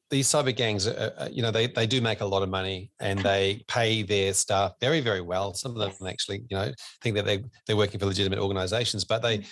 these 0.10 0.27
cyber 0.27 0.55
gangs, 0.55 0.88
uh, 0.88 1.27
you 1.31 1.41
know, 1.41 1.51
they, 1.51 1.67
they 1.67 1.88
do 1.88 1.99
make 1.99 2.21
a 2.21 2.25
lot 2.25 2.43
of 2.43 2.49
money 2.49 2.91
and 2.99 3.19
they 3.19 3.63
pay 3.67 4.03
their 4.03 4.34
staff 4.34 4.73
very, 4.79 5.01
very 5.01 5.21
well. 5.21 5.53
Some 5.53 5.75
of 5.75 5.97
them 5.97 6.08
actually, 6.08 6.43
you 6.49 6.58
know, 6.58 6.71
think 7.01 7.15
that 7.15 7.25
they, 7.25 7.43
they're 7.65 7.75
working 7.75 7.99
for 7.99 8.05
legitimate 8.05 8.39
organizations, 8.39 9.03
but 9.03 9.21
they, 9.21 9.39
mm. 9.39 9.47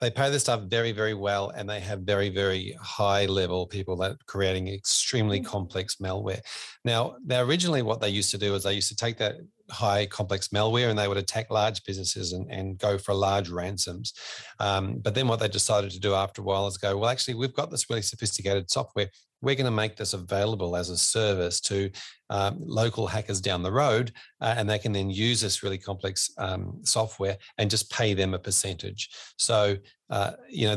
They 0.00 0.10
pay 0.10 0.30
their 0.30 0.38
staff 0.38 0.60
very, 0.60 0.92
very 0.92 1.14
well 1.14 1.50
and 1.50 1.68
they 1.68 1.80
have 1.80 2.00
very, 2.00 2.28
very 2.28 2.76
high 2.80 3.26
level 3.26 3.66
people 3.66 3.96
that 3.96 4.12
are 4.12 4.18
creating 4.26 4.68
extremely 4.68 5.40
mm-hmm. 5.40 5.50
complex 5.50 5.96
malware. 5.96 6.40
Now, 6.84 7.16
now, 7.24 7.42
originally 7.42 7.82
what 7.82 8.00
they 8.00 8.08
used 8.08 8.30
to 8.30 8.38
do 8.38 8.54
is 8.54 8.62
they 8.62 8.74
used 8.74 8.90
to 8.90 8.96
take 8.96 9.18
that 9.18 9.36
high 9.70 10.06
complex 10.06 10.48
malware 10.48 10.88
and 10.90 10.98
they 10.98 11.08
would 11.08 11.16
attack 11.16 11.50
large 11.50 11.84
businesses 11.84 12.32
and, 12.32 12.50
and 12.50 12.78
go 12.78 12.98
for 12.98 13.14
large 13.14 13.48
ransoms. 13.48 14.12
Um, 14.60 14.98
but 14.98 15.14
then 15.14 15.28
what 15.28 15.40
they 15.40 15.48
decided 15.48 15.90
to 15.92 16.00
do 16.00 16.14
after 16.14 16.42
a 16.42 16.44
while 16.44 16.66
is 16.66 16.78
go, 16.78 16.96
well, 16.96 17.10
actually, 17.10 17.34
we've 17.34 17.54
got 17.54 17.70
this 17.70 17.88
really 17.90 18.02
sophisticated 18.02 18.70
software. 18.70 19.08
We're 19.40 19.54
going 19.54 19.66
to 19.66 19.70
make 19.70 19.96
this 19.96 20.14
available 20.14 20.74
as 20.74 20.90
a 20.90 20.96
service 20.96 21.60
to 21.62 21.90
um, 22.28 22.58
local 22.58 23.06
hackers 23.06 23.40
down 23.40 23.62
the 23.62 23.70
road, 23.70 24.12
uh, 24.40 24.54
and 24.56 24.68
they 24.68 24.80
can 24.80 24.92
then 24.92 25.10
use 25.10 25.40
this 25.40 25.62
really 25.62 25.78
complex 25.78 26.30
um, 26.38 26.80
software 26.82 27.36
and 27.56 27.70
just 27.70 27.90
pay 27.90 28.14
them 28.14 28.34
a 28.34 28.38
percentage. 28.38 29.10
So, 29.36 29.76
uh, 30.10 30.32
you 30.48 30.66
know, 30.66 30.74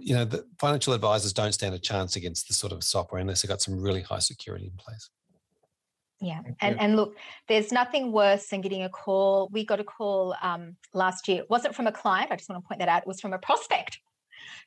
you 0.00 0.14
know, 0.14 0.24
the 0.24 0.44
financial 0.60 0.92
advisors 0.92 1.32
don't 1.32 1.52
stand 1.52 1.74
a 1.74 1.78
chance 1.78 2.14
against 2.14 2.46
this 2.46 2.58
sort 2.58 2.72
of 2.72 2.84
software 2.84 3.20
unless 3.20 3.42
they've 3.42 3.48
got 3.48 3.62
some 3.62 3.80
really 3.80 4.02
high 4.02 4.20
security 4.20 4.66
in 4.66 4.76
place. 4.76 5.10
Yeah, 6.22 6.40
and 6.60 6.80
and 6.80 6.94
look, 6.94 7.16
there's 7.48 7.72
nothing 7.72 8.12
worse 8.12 8.46
than 8.46 8.60
getting 8.60 8.84
a 8.84 8.88
call. 8.88 9.48
We 9.50 9.66
got 9.66 9.80
a 9.80 9.84
call 9.84 10.36
um, 10.40 10.76
last 10.94 11.26
year. 11.26 11.40
It 11.40 11.50
wasn't 11.50 11.74
from 11.74 11.88
a 11.88 11.92
client. 11.92 12.30
I 12.30 12.36
just 12.36 12.48
want 12.48 12.62
to 12.62 12.68
point 12.68 12.78
that 12.78 12.88
out. 12.88 13.02
It 13.02 13.08
was 13.08 13.20
from 13.20 13.32
a 13.32 13.38
prospect 13.38 13.98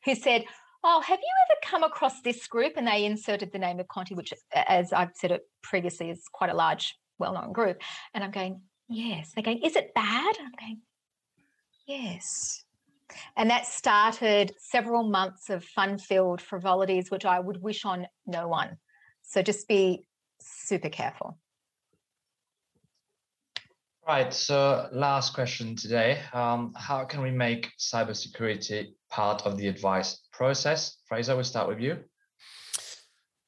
who 0.04 0.16
said, 0.16 0.44
"Oh, 0.84 1.00
have 1.00 1.18
you 1.18 1.34
ever 1.50 1.60
come 1.64 1.84
across 1.84 2.20
this 2.22 2.46
group?" 2.48 2.74
And 2.76 2.86
they 2.86 3.06
inserted 3.06 3.54
the 3.54 3.60
name 3.60 3.80
of 3.80 3.88
Conti, 3.88 4.16
which, 4.16 4.34
as 4.54 4.92
I've 4.92 5.12
said 5.16 5.32
it 5.32 5.44
previously, 5.64 6.10
is 6.10 6.24
quite 6.30 6.50
a 6.50 6.54
large, 6.54 6.94
well-known 7.20 7.54
group. 7.54 7.82
And 8.14 8.22
I'm 8.22 8.32
going, 8.32 8.62
"Yes." 8.90 9.32
They're 9.34 9.42
going, 9.42 9.62
"Is 9.64 9.78
it 9.78 9.94
bad?" 9.96 10.36
I'm 10.38 10.52
going, 10.60 10.82
"Yes." 11.88 12.66
And 13.38 13.50
that 13.50 13.66
started 13.66 14.54
several 14.58 15.04
months 15.04 15.50
of 15.50 15.64
fun-filled 15.64 16.42
frivolities, 16.42 17.10
which 17.10 17.24
I 17.24 17.40
would 17.40 17.62
wish 17.62 17.86
on 17.86 18.08
no 18.26 18.50
one. 18.50 18.76
So 19.22 19.42
just 19.42 19.70
be 19.70 20.06
super 20.42 20.90
careful. 20.90 21.38
Right. 24.08 24.32
So, 24.32 24.88
last 24.92 25.34
question 25.34 25.76
today. 25.76 26.22
Um, 26.32 26.74
how 26.76 27.06
can 27.06 27.22
we 27.22 27.32
make 27.32 27.72
cybersecurity 27.80 28.94
part 29.10 29.42
of 29.48 29.58
the 29.58 29.68
advice 29.68 30.20
process? 30.32 30.98
Fraser, 31.08 31.34
we'll 31.34 31.44
start 31.44 31.68
with 31.68 31.80
you. 31.80 32.04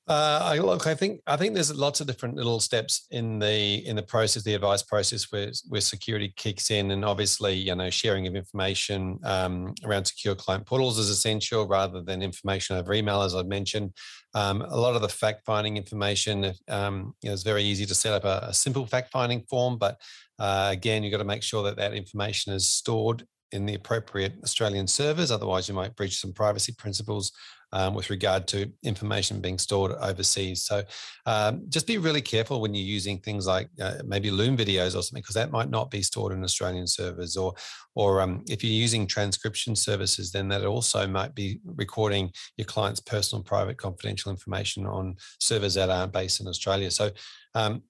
Uh, 0.07 0.39
I, 0.41 0.57
look, 0.59 0.87
I 0.87 0.95
think 0.95 1.19
I 1.27 1.35
think 1.35 1.53
there's 1.53 1.75
lots 1.75 1.99
of 1.99 2.07
different 2.07 2.35
little 2.35 2.61
steps 2.61 3.07
in 3.11 3.39
the 3.39 3.85
in 3.85 3.97
the 3.97 4.03
process, 4.03 4.43
the 4.43 4.53
advice 4.53 4.81
process, 4.81 5.31
where 5.31 5.51
where 5.67 5.81
security 5.81 6.33
kicks 6.37 6.71
in, 6.71 6.91
and 6.91 7.03
obviously, 7.03 7.55
you 7.55 7.75
know, 7.75 7.89
sharing 7.89 8.25
of 8.25 8.35
information 8.35 9.19
um, 9.25 9.73
around 9.83 10.05
secure 10.05 10.33
client 10.33 10.65
portals 10.65 10.97
is 10.97 11.09
essential, 11.09 11.67
rather 11.67 12.01
than 12.01 12.21
information 12.21 12.77
over 12.77 12.93
email, 12.93 13.21
as 13.21 13.35
I 13.35 13.43
mentioned. 13.43 13.91
Um, 14.33 14.61
a 14.61 14.77
lot 14.77 14.95
of 14.95 15.01
the 15.01 15.09
fact 15.09 15.43
finding 15.45 15.75
information, 15.75 16.53
um, 16.69 17.13
you 17.21 17.29
know, 17.29 17.35
very 17.43 17.63
easy 17.63 17.85
to 17.85 17.95
set 17.95 18.13
up 18.13 18.23
a, 18.23 18.47
a 18.49 18.53
simple 18.53 18.85
fact 18.85 19.11
finding 19.11 19.41
form, 19.49 19.77
but 19.77 19.99
uh, 20.39 20.69
again, 20.71 21.03
you've 21.03 21.11
got 21.11 21.17
to 21.17 21.25
make 21.25 21.43
sure 21.43 21.63
that 21.63 21.75
that 21.77 21.93
information 21.93 22.53
is 22.53 22.69
stored 22.69 23.25
in 23.51 23.65
the 23.65 23.75
appropriate 23.75 24.33
Australian 24.43 24.87
servers. 24.87 25.31
Otherwise, 25.31 25.67
you 25.67 25.73
might 25.73 25.95
breach 25.95 26.19
some 26.19 26.33
privacy 26.33 26.73
principles 26.77 27.31
um, 27.73 27.93
with 27.93 28.10
regard 28.10 28.47
to 28.47 28.71
information 28.84 29.41
being 29.41 29.58
stored 29.58 29.91
overseas. 29.93 30.63
So 30.63 30.84
um, 31.25 31.63
just 31.69 31.88
be 31.88 31.97
really 31.97 32.21
careful 32.21 32.62
when 32.62 32.73
you're 32.73 32.84
using 32.84 33.19
things 33.19 33.45
like 33.47 33.69
uh, 33.82 33.95
maybe 34.06 34.32
Loom 34.32 34.58
videos 34.58 34.95
or 34.95 35.01
something, 35.01 35.21
because 35.21 35.36
that 35.36 35.51
might 35.51 35.69
not 35.69 35.91
be 35.91 36.01
stored 36.01 36.34
in 36.34 36.43
Australian 36.43 36.88
servers. 36.88 37.36
Or, 37.38 37.53
or 37.95 38.21
um, 38.21 38.43
if 38.49 38.63
you're 38.63 38.71
using 38.73 39.08
transcription 39.08 39.75
services, 39.75 40.32
then 40.32 40.47
that 40.49 40.65
also 40.65 41.08
might 41.08 41.36
be 41.36 41.60
recording 41.65 42.32
your 42.58 42.65
client's 42.65 42.99
personal, 42.99 43.43
private, 43.43 43.77
confidential 43.77 44.32
information 44.32 44.86
on 44.86 45.15
servers 45.39 45.73
that 45.73 45.89
aren't 45.89 46.13
based 46.13 46.39
in 46.41 46.47
Australia. 46.47 46.91
So 46.91 47.12
um, 47.56 47.84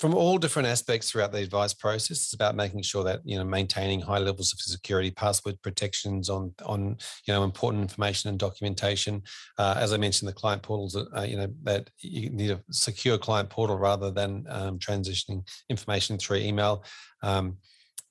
from 0.00 0.14
all 0.14 0.38
different 0.38 0.66
aspects 0.66 1.10
throughout 1.10 1.30
the 1.30 1.38
advice 1.38 1.72
process. 1.72 2.18
It's 2.18 2.34
about 2.34 2.56
making 2.56 2.82
sure 2.82 3.04
that 3.04 3.20
you 3.24 3.38
know 3.38 3.44
maintaining 3.44 4.00
high 4.00 4.18
levels 4.18 4.52
of 4.52 4.60
security, 4.60 5.10
password 5.10 5.60
protections 5.62 6.28
on 6.28 6.52
on 6.64 6.96
you 7.26 7.34
know 7.34 7.44
important 7.44 7.82
information 7.82 8.30
and 8.30 8.38
documentation. 8.38 9.22
Uh, 9.58 9.74
as 9.78 9.92
I 9.92 9.96
mentioned, 9.96 10.28
the 10.28 10.34
client 10.34 10.62
portals, 10.62 10.96
uh, 10.96 11.22
you 11.22 11.36
know 11.36 11.48
that 11.62 11.90
you 12.00 12.30
need 12.30 12.50
a 12.50 12.62
secure 12.70 13.18
client 13.18 13.50
portal 13.50 13.78
rather 13.78 14.10
than 14.10 14.44
um, 14.48 14.78
transitioning 14.78 15.46
information 15.68 16.18
through 16.18 16.38
email. 16.38 16.84
Um, 17.22 17.58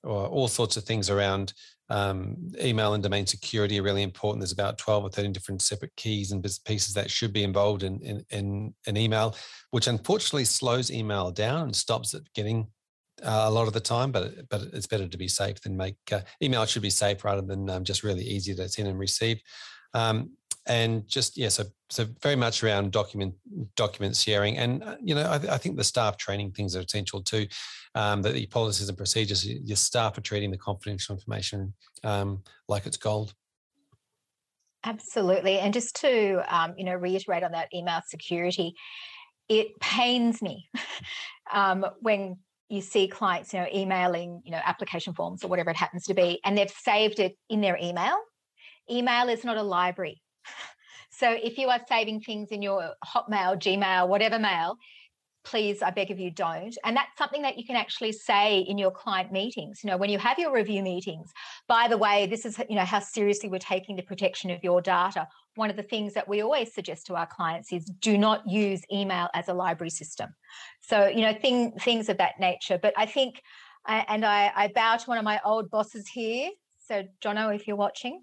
or 0.03 0.27
all 0.27 0.49
sorts 0.49 0.75
of 0.75 0.83
things 0.83 1.09
around 1.09 1.53
um, 1.89 2.37
email 2.61 2.93
and 2.93 3.03
domain 3.03 3.25
security 3.25 3.79
are 3.79 3.83
really 3.83 4.03
important. 4.03 4.41
There's 4.41 4.51
about 4.51 4.77
12 4.77 5.03
or 5.03 5.09
13 5.09 5.33
different 5.33 5.61
separate 5.61 5.95
keys 5.95 6.31
and 6.31 6.43
pieces 6.65 6.93
that 6.93 7.11
should 7.11 7.33
be 7.33 7.43
involved 7.43 7.83
in, 7.83 7.99
in, 8.01 8.25
in 8.29 8.73
an 8.87 8.97
email, 8.97 9.35
which 9.71 9.87
unfortunately 9.87 10.45
slows 10.45 10.91
email 10.91 11.31
down 11.31 11.63
and 11.63 11.75
stops 11.75 12.13
it 12.13 12.23
getting 12.33 12.67
uh, 13.21 13.45
a 13.45 13.51
lot 13.51 13.67
of 13.67 13.73
the 13.73 13.79
time, 13.79 14.11
but 14.11 14.49
but 14.49 14.61
it's 14.73 14.87
better 14.87 15.07
to 15.07 15.17
be 15.17 15.27
safe 15.27 15.61
than 15.61 15.77
make 15.77 15.95
uh, 16.11 16.21
email 16.41 16.65
should 16.65 16.81
be 16.81 16.89
safe 16.89 17.23
rather 17.23 17.41
than 17.41 17.69
um, 17.69 17.83
just 17.83 18.03
really 18.03 18.23
easy 18.23 18.55
to 18.55 18.67
send 18.67 18.87
and 18.87 18.99
receive. 18.99 19.39
Um, 19.93 20.31
and 20.65 21.07
just 21.07 21.37
yeah, 21.37 21.49
so 21.49 21.65
so 21.89 22.05
very 22.21 22.35
much 22.35 22.63
around 22.63 22.91
document 22.91 23.33
document 23.75 24.15
sharing, 24.15 24.57
and 24.57 24.83
uh, 24.83 24.95
you 25.03 25.13
know 25.13 25.23
I, 25.23 25.35
I, 25.53 25.57
think 25.57 25.75
the 25.75 25.83
staff 25.83 26.17
training 26.17 26.51
things 26.51 26.75
are 26.75 26.81
essential 26.81 27.21
too. 27.21 27.47
Um, 27.95 28.21
that 28.23 28.33
the 28.33 28.47
policies 28.47 28.89
and 28.89 28.97
procedures, 28.97 29.45
your 29.45 29.75
staff 29.75 30.17
are 30.17 30.21
treating 30.21 30.51
the 30.51 30.57
confidential 30.57 31.15
information 31.15 31.73
um, 32.03 32.43
like 32.67 32.85
it's 32.85 32.97
gold. 32.97 33.33
Absolutely, 34.85 35.59
and 35.59 35.73
just 35.73 35.95
to 35.97 36.41
um, 36.47 36.73
you 36.77 36.85
know 36.85 36.95
reiterate 36.95 37.43
on 37.43 37.51
that 37.51 37.67
email 37.73 38.01
security, 38.07 38.73
it 39.49 39.79
pains 39.81 40.41
me 40.41 40.69
um, 41.53 41.85
when 41.99 42.37
you 42.69 42.81
see 42.81 43.07
clients 43.07 43.53
you 43.53 43.59
know 43.59 43.67
emailing 43.73 44.41
you 44.45 44.51
know 44.51 44.61
application 44.63 45.13
forms 45.13 45.43
or 45.43 45.49
whatever 45.49 45.69
it 45.69 45.77
happens 45.77 46.05
to 46.05 46.13
be, 46.13 46.39
and 46.45 46.57
they've 46.57 46.71
saved 46.71 47.19
it 47.19 47.37
in 47.49 47.59
their 47.59 47.77
email. 47.81 48.17
Email 48.89 49.29
is 49.29 49.43
not 49.43 49.57
a 49.57 49.63
library. 49.63 50.21
So 51.15 51.29
if 51.31 51.59
you 51.59 51.69
are 51.69 51.79
saving 51.87 52.21
things 52.21 52.49
in 52.49 52.61
your 52.63 52.95
Hotmail, 53.05 53.57
Gmail, 53.57 54.07
whatever 54.07 54.39
mail, 54.39 54.77
please 55.43 55.81
i 55.81 55.91
beg 55.91 56.09
of 56.09 56.19
you 56.19 56.31
don't. 56.31 56.75
And 56.83 56.95
that's 56.95 57.17
something 57.17 57.41
that 57.41 57.57
you 57.57 57.65
can 57.65 57.75
actually 57.75 58.13
say 58.13 58.59
in 58.59 58.77
your 58.77 58.91
client 58.91 59.31
meetings. 59.31 59.81
You 59.83 59.89
know 59.89 59.97
when 59.97 60.09
you 60.09 60.17
have 60.17 60.39
your 60.39 60.53
review 60.53 60.81
meetings 60.81 61.31
by 61.67 61.87
the 61.87 61.97
way 61.97 62.25
this 62.25 62.45
is 62.45 62.59
you 62.69 62.75
know 62.75 62.85
how 62.85 62.99
seriously 62.99 63.49
we're 63.49 63.59
taking 63.59 63.95
the 63.95 64.03
protection 64.03 64.49
of 64.51 64.63
your 64.63 64.81
data 64.81 65.27
one 65.55 65.69
of 65.69 65.75
the 65.75 65.83
things 65.83 66.13
that 66.15 66.27
we 66.27 66.41
always 66.41 66.73
suggest 66.73 67.05
to 67.07 67.15
our 67.15 67.27
clients 67.27 67.71
is 67.71 67.85
do 67.99 68.17
not 68.17 68.41
use 68.47 68.81
email 68.91 69.29
as 69.35 69.49
a 69.49 69.53
library 69.53 69.91
system. 69.91 70.29
So 70.81 71.07
you 71.07 71.21
know 71.21 71.33
thing, 71.33 71.73
things 71.73 72.09
of 72.09 72.17
that 72.17 72.39
nature. 72.39 72.79
But 72.81 72.93
i 72.97 73.05
think 73.05 73.41
and 73.85 74.25
I, 74.25 74.51
I 74.55 74.71
bow 74.73 74.95
to 74.95 75.05
one 75.05 75.17
of 75.17 75.25
my 75.25 75.41
old 75.43 75.69
bosses 75.69 76.07
here 76.07 76.51
so 76.93 77.03
Jono, 77.21 77.55
if 77.55 77.67
you're 77.67 77.75
watching, 77.75 78.21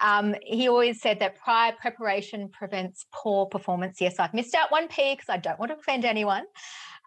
um, 0.00 0.34
he 0.42 0.68
always 0.68 1.00
said 1.00 1.18
that 1.20 1.36
prior 1.36 1.72
preparation 1.72 2.48
prevents 2.48 3.06
poor 3.12 3.46
performance. 3.46 4.00
Yes, 4.00 4.18
I've 4.18 4.34
missed 4.34 4.54
out 4.54 4.70
one 4.70 4.88
P 4.88 5.14
because 5.14 5.28
I 5.28 5.38
don't 5.38 5.58
want 5.58 5.72
to 5.72 5.78
offend 5.78 6.04
anyone. 6.04 6.44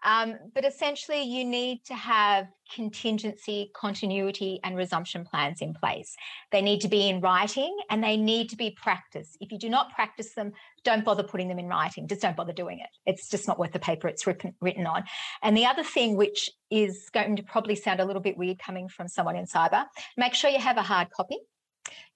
Um, 0.04 0.36
but 0.54 0.64
essentially, 0.64 1.22
you 1.22 1.44
need 1.44 1.84
to 1.86 1.94
have 1.94 2.46
contingency, 2.74 3.70
continuity, 3.74 4.60
and 4.62 4.76
resumption 4.76 5.24
plans 5.24 5.60
in 5.60 5.74
place. 5.74 6.14
They 6.52 6.62
need 6.62 6.80
to 6.82 6.88
be 6.88 7.08
in 7.08 7.20
writing 7.20 7.76
and 7.90 8.02
they 8.02 8.16
need 8.16 8.50
to 8.50 8.56
be 8.56 8.76
practiced. 8.80 9.36
If 9.40 9.50
you 9.50 9.58
do 9.58 9.68
not 9.68 9.92
practice 9.94 10.34
them, 10.34 10.52
don't 10.84 11.04
bother 11.04 11.22
putting 11.22 11.48
them 11.48 11.58
in 11.58 11.66
writing. 11.66 12.06
Just 12.08 12.22
don't 12.22 12.36
bother 12.36 12.52
doing 12.52 12.80
it. 12.80 12.88
It's 13.04 13.28
just 13.28 13.48
not 13.48 13.58
worth 13.58 13.72
the 13.72 13.78
paper 13.78 14.08
it's 14.08 14.26
written, 14.26 14.54
written 14.60 14.86
on. 14.86 15.04
And 15.42 15.56
the 15.56 15.66
other 15.66 15.82
thing, 15.82 16.16
which 16.16 16.50
is 16.70 17.08
going 17.12 17.36
to 17.36 17.42
probably 17.42 17.74
sound 17.74 18.00
a 18.00 18.04
little 18.04 18.22
bit 18.22 18.36
weird 18.36 18.58
coming 18.58 18.88
from 18.88 19.08
someone 19.08 19.36
in 19.36 19.46
cyber, 19.46 19.84
make 20.16 20.34
sure 20.34 20.50
you 20.50 20.60
have 20.60 20.76
a 20.76 20.82
hard 20.82 21.10
copy 21.10 21.38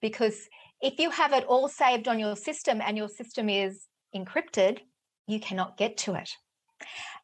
because 0.01 0.47
if 0.81 0.99
you 0.99 1.09
have 1.11 1.33
it 1.33 1.45
all 1.45 1.67
saved 1.67 2.07
on 2.07 2.19
your 2.19 2.35
system 2.35 2.81
and 2.81 2.97
your 2.97 3.07
system 3.07 3.49
is 3.49 3.87
encrypted, 4.15 4.79
you 5.27 5.39
cannot 5.39 5.77
get 5.77 5.97
to 5.97 6.15
it. 6.15 6.29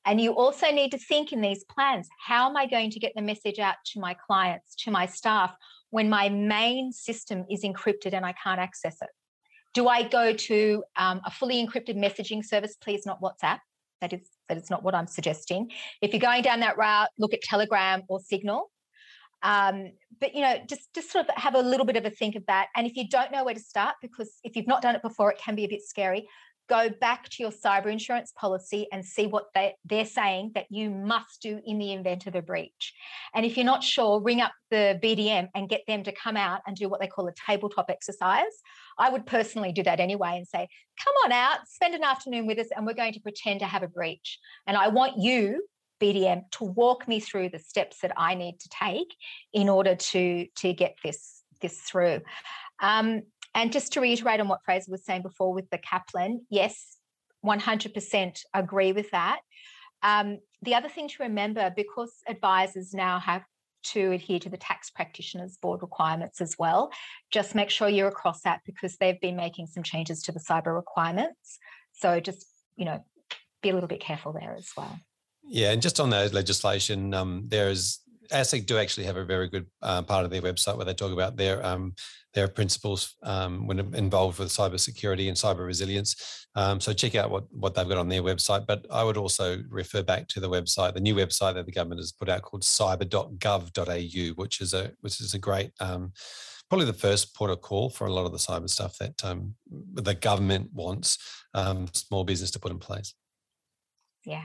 And 0.05 0.21
you 0.21 0.31
also 0.31 0.71
need 0.71 0.91
to 0.91 0.97
think 0.97 1.33
in 1.33 1.41
these 1.41 1.63
plans 1.65 2.07
how 2.25 2.49
am 2.49 2.55
I 2.55 2.65
going 2.65 2.91
to 2.91 2.99
get 2.99 3.13
the 3.15 3.21
message 3.21 3.59
out 3.59 3.75
to 3.87 3.99
my 3.99 4.13
clients, 4.13 4.75
to 4.83 4.91
my 4.91 5.05
staff, 5.05 5.55
when 5.89 6.09
my 6.09 6.29
main 6.29 6.91
system 6.91 7.45
is 7.49 7.63
encrypted 7.63 8.13
and 8.13 8.25
I 8.25 8.33
can't 8.33 8.59
access 8.59 8.97
it? 9.01 9.09
Do 9.73 9.87
I 9.87 10.03
go 10.03 10.33
to 10.33 10.83
um, 10.95 11.21
a 11.25 11.31
fully 11.31 11.65
encrypted 11.65 11.97
messaging 11.97 12.43
service? 12.43 12.75
Please, 12.81 13.05
not 13.05 13.21
WhatsApp. 13.21 13.59
That 14.01 14.13
is 14.13 14.21
that 14.47 14.57
is 14.57 14.69
not 14.69 14.83
what 14.83 14.95
I'm 14.95 15.07
suggesting. 15.07 15.71
If 16.01 16.13
you're 16.13 16.21
going 16.21 16.41
down 16.41 16.61
that 16.61 16.77
route, 16.77 17.09
look 17.17 17.33
at 17.33 17.41
Telegram 17.41 18.03
or 18.07 18.19
Signal. 18.19 18.71
Um, 19.43 19.91
but 20.19 20.33
you 20.35 20.41
know, 20.41 20.57
just 20.67 20.93
just 20.95 21.11
sort 21.11 21.27
of 21.27 21.35
have 21.35 21.55
a 21.55 21.61
little 21.61 21.85
bit 21.85 21.95
of 21.95 22.05
a 22.05 22.09
think 22.09 22.35
of 22.35 22.45
that. 22.47 22.67
And 22.75 22.87
if 22.87 22.95
you 22.95 23.07
don't 23.09 23.31
know 23.31 23.43
where 23.43 23.53
to 23.53 23.59
start, 23.59 23.95
because 24.01 24.31
if 24.43 24.55
you've 24.55 24.67
not 24.67 24.81
done 24.81 24.95
it 24.95 25.01
before, 25.01 25.31
it 25.31 25.37
can 25.37 25.55
be 25.55 25.65
a 25.65 25.67
bit 25.67 25.81
scary 25.83 26.27
go 26.67 26.89
back 26.89 27.29
to 27.29 27.43
your 27.43 27.51
cyber 27.51 27.87
insurance 27.87 28.33
policy 28.35 28.87
and 28.91 29.03
see 29.03 29.25
what 29.25 29.45
they, 29.53 29.73
they're 29.85 30.05
saying 30.05 30.51
that 30.55 30.65
you 30.69 30.89
must 30.89 31.41
do 31.41 31.59
in 31.65 31.77
the 31.77 31.93
event 31.93 32.27
of 32.27 32.35
a 32.35 32.41
breach. 32.41 32.93
And 33.33 33.45
if 33.45 33.57
you're 33.57 33.65
not 33.65 33.83
sure, 33.83 34.21
ring 34.21 34.41
up 34.41 34.51
the 34.69 34.99
BDM 35.01 35.47
and 35.55 35.69
get 35.69 35.81
them 35.87 36.03
to 36.03 36.11
come 36.11 36.37
out 36.37 36.61
and 36.67 36.75
do 36.75 36.89
what 36.89 36.99
they 36.99 37.07
call 37.07 37.27
a 37.27 37.33
tabletop 37.33 37.89
exercise. 37.89 38.43
I 38.97 39.09
would 39.09 39.25
personally 39.25 39.71
do 39.71 39.83
that 39.83 39.99
anyway 39.99 40.35
and 40.37 40.47
say, 40.47 40.67
come 41.03 41.13
on 41.25 41.31
out, 41.31 41.59
spend 41.67 41.95
an 41.95 42.03
afternoon 42.03 42.47
with 42.47 42.59
us, 42.59 42.67
and 42.75 42.85
we're 42.85 42.93
going 42.93 43.13
to 43.13 43.21
pretend 43.21 43.59
to 43.61 43.65
have 43.65 43.83
a 43.83 43.87
breach. 43.87 44.39
And 44.65 44.75
I 44.75 44.89
want 44.89 45.17
you, 45.17 45.65
BDM, 46.01 46.43
to 46.53 46.65
walk 46.65 47.07
me 47.07 47.19
through 47.19 47.49
the 47.49 47.59
steps 47.59 47.99
that 48.01 48.11
I 48.17 48.35
need 48.35 48.59
to 48.59 48.69
take 48.69 49.13
in 49.53 49.69
order 49.69 49.95
to, 49.95 50.47
to 50.57 50.73
get 50.73 50.97
this, 51.03 51.43
this 51.61 51.79
through. 51.79 52.21
Um, 52.81 53.23
and 53.57 53.71
just 53.71 53.91
to 53.93 54.01
reiterate 54.01 54.39
on 54.39 54.47
what 54.47 54.63
Fraser 54.63 54.91
was 54.91 55.03
saying 55.03 55.23
before 55.23 55.51
with 55.51 55.67
the 55.71 55.79
Kaplan, 55.79 56.45
yes, 56.51 56.97
100% 57.43 58.39
agree 58.53 58.91
with 58.91 59.09
that. 59.09 59.39
Um, 60.03 60.37
the 60.61 60.75
other 60.75 60.89
thing 60.89 61.07
to 61.09 61.23
remember, 61.23 61.73
because 61.75 62.13
advisors 62.27 62.93
now 62.93 63.17
have 63.19 63.43
to 63.85 64.11
adhere 64.11 64.37
to 64.39 64.49
the 64.49 64.57
tax 64.57 64.91
practitioners 64.91 65.57
board 65.57 65.81
requirements 65.81 66.39
as 66.39 66.55
well, 66.59 66.91
just 67.31 67.55
make 67.55 67.71
sure 67.71 67.89
you're 67.89 68.07
across 68.07 68.41
that 68.41 68.61
because 68.63 68.97
they've 68.97 69.19
been 69.21 69.35
making 69.35 69.65
some 69.65 69.81
changes 69.81 70.21
to 70.21 70.31
the 70.31 70.39
cyber 70.39 70.75
requirements. 70.75 71.57
So 71.93 72.19
just, 72.19 72.45
you 72.75 72.85
know, 72.85 73.03
be 73.63 73.69
a 73.69 73.73
little 73.73 73.89
bit 73.89 74.01
careful 74.01 74.33
there 74.33 74.55
as 74.55 74.69
well. 74.77 74.99
Yeah, 75.49 75.71
and 75.71 75.81
just 75.81 75.99
on 75.99 76.11
that 76.11 76.31
legislation, 76.31 77.15
um, 77.15 77.45
there 77.47 77.69
is 77.69 78.01
ASIC 78.29 78.65
do 78.65 78.77
actually 78.77 79.05
have 79.05 79.17
a 79.17 79.25
very 79.25 79.47
good 79.49 79.67
uh, 79.81 80.01
part 80.01 80.25
of 80.25 80.31
their 80.31 80.41
website 80.41 80.75
where 80.75 80.85
they 80.85 80.93
talk 80.93 81.11
about 81.11 81.35
their 81.35 81.65
um, 81.65 81.93
their 82.33 82.47
principles 82.47 83.15
um, 83.23 83.65
when 83.65 83.79
involved 83.95 84.37
with 84.37 84.49
cybersecurity 84.49 85.27
and 85.27 85.37
cyber 85.37 85.65
resilience. 85.65 86.47
Um, 86.55 86.79
so 86.79 86.93
check 86.93 87.15
out 87.15 87.31
what, 87.31 87.45
what 87.51 87.73
they've 87.73 87.87
got 87.87 87.97
on 87.97 88.09
their 88.09 88.21
website. 88.21 88.67
But 88.67 88.85
I 88.91 89.03
would 89.03 89.17
also 89.17 89.63
refer 89.69 90.03
back 90.03 90.27
to 90.29 90.39
the 90.39 90.49
website, 90.49 90.93
the 90.93 90.99
new 90.99 91.15
website 91.15 91.55
that 91.55 91.65
the 91.65 91.71
government 91.71 92.01
has 92.01 92.11
put 92.11 92.29
out 92.29 92.43
called 92.43 92.63
cyber.gov.au, 92.63 94.33
which 94.35 94.61
is 94.61 94.73
a 94.73 94.91
which 95.01 95.19
is 95.19 95.33
a 95.33 95.39
great 95.39 95.71
um, 95.79 96.13
probably 96.69 96.85
the 96.85 96.93
first 96.93 97.33
port 97.35 97.49
of 97.49 97.61
call 97.61 97.89
for 97.89 98.07
a 98.07 98.13
lot 98.13 98.25
of 98.25 98.31
the 98.31 98.37
cyber 98.37 98.69
stuff 98.69 98.97
that 98.97 99.23
um, 99.23 99.55
the 99.93 100.13
government 100.13 100.69
wants 100.73 101.17
um, 101.53 101.87
small 101.93 102.23
business 102.23 102.51
to 102.51 102.59
put 102.59 102.71
in 102.71 102.79
place. 102.79 103.13
Yeah. 104.25 104.43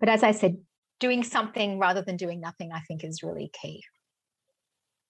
But 0.00 0.08
as 0.08 0.22
I 0.22 0.32
said, 0.32 0.56
doing 1.02 1.24
something 1.24 1.80
rather 1.80 2.00
than 2.00 2.16
doing 2.16 2.40
nothing, 2.40 2.70
I 2.72 2.80
think 2.86 3.02
is 3.02 3.24
really 3.24 3.50
key. 3.60 3.82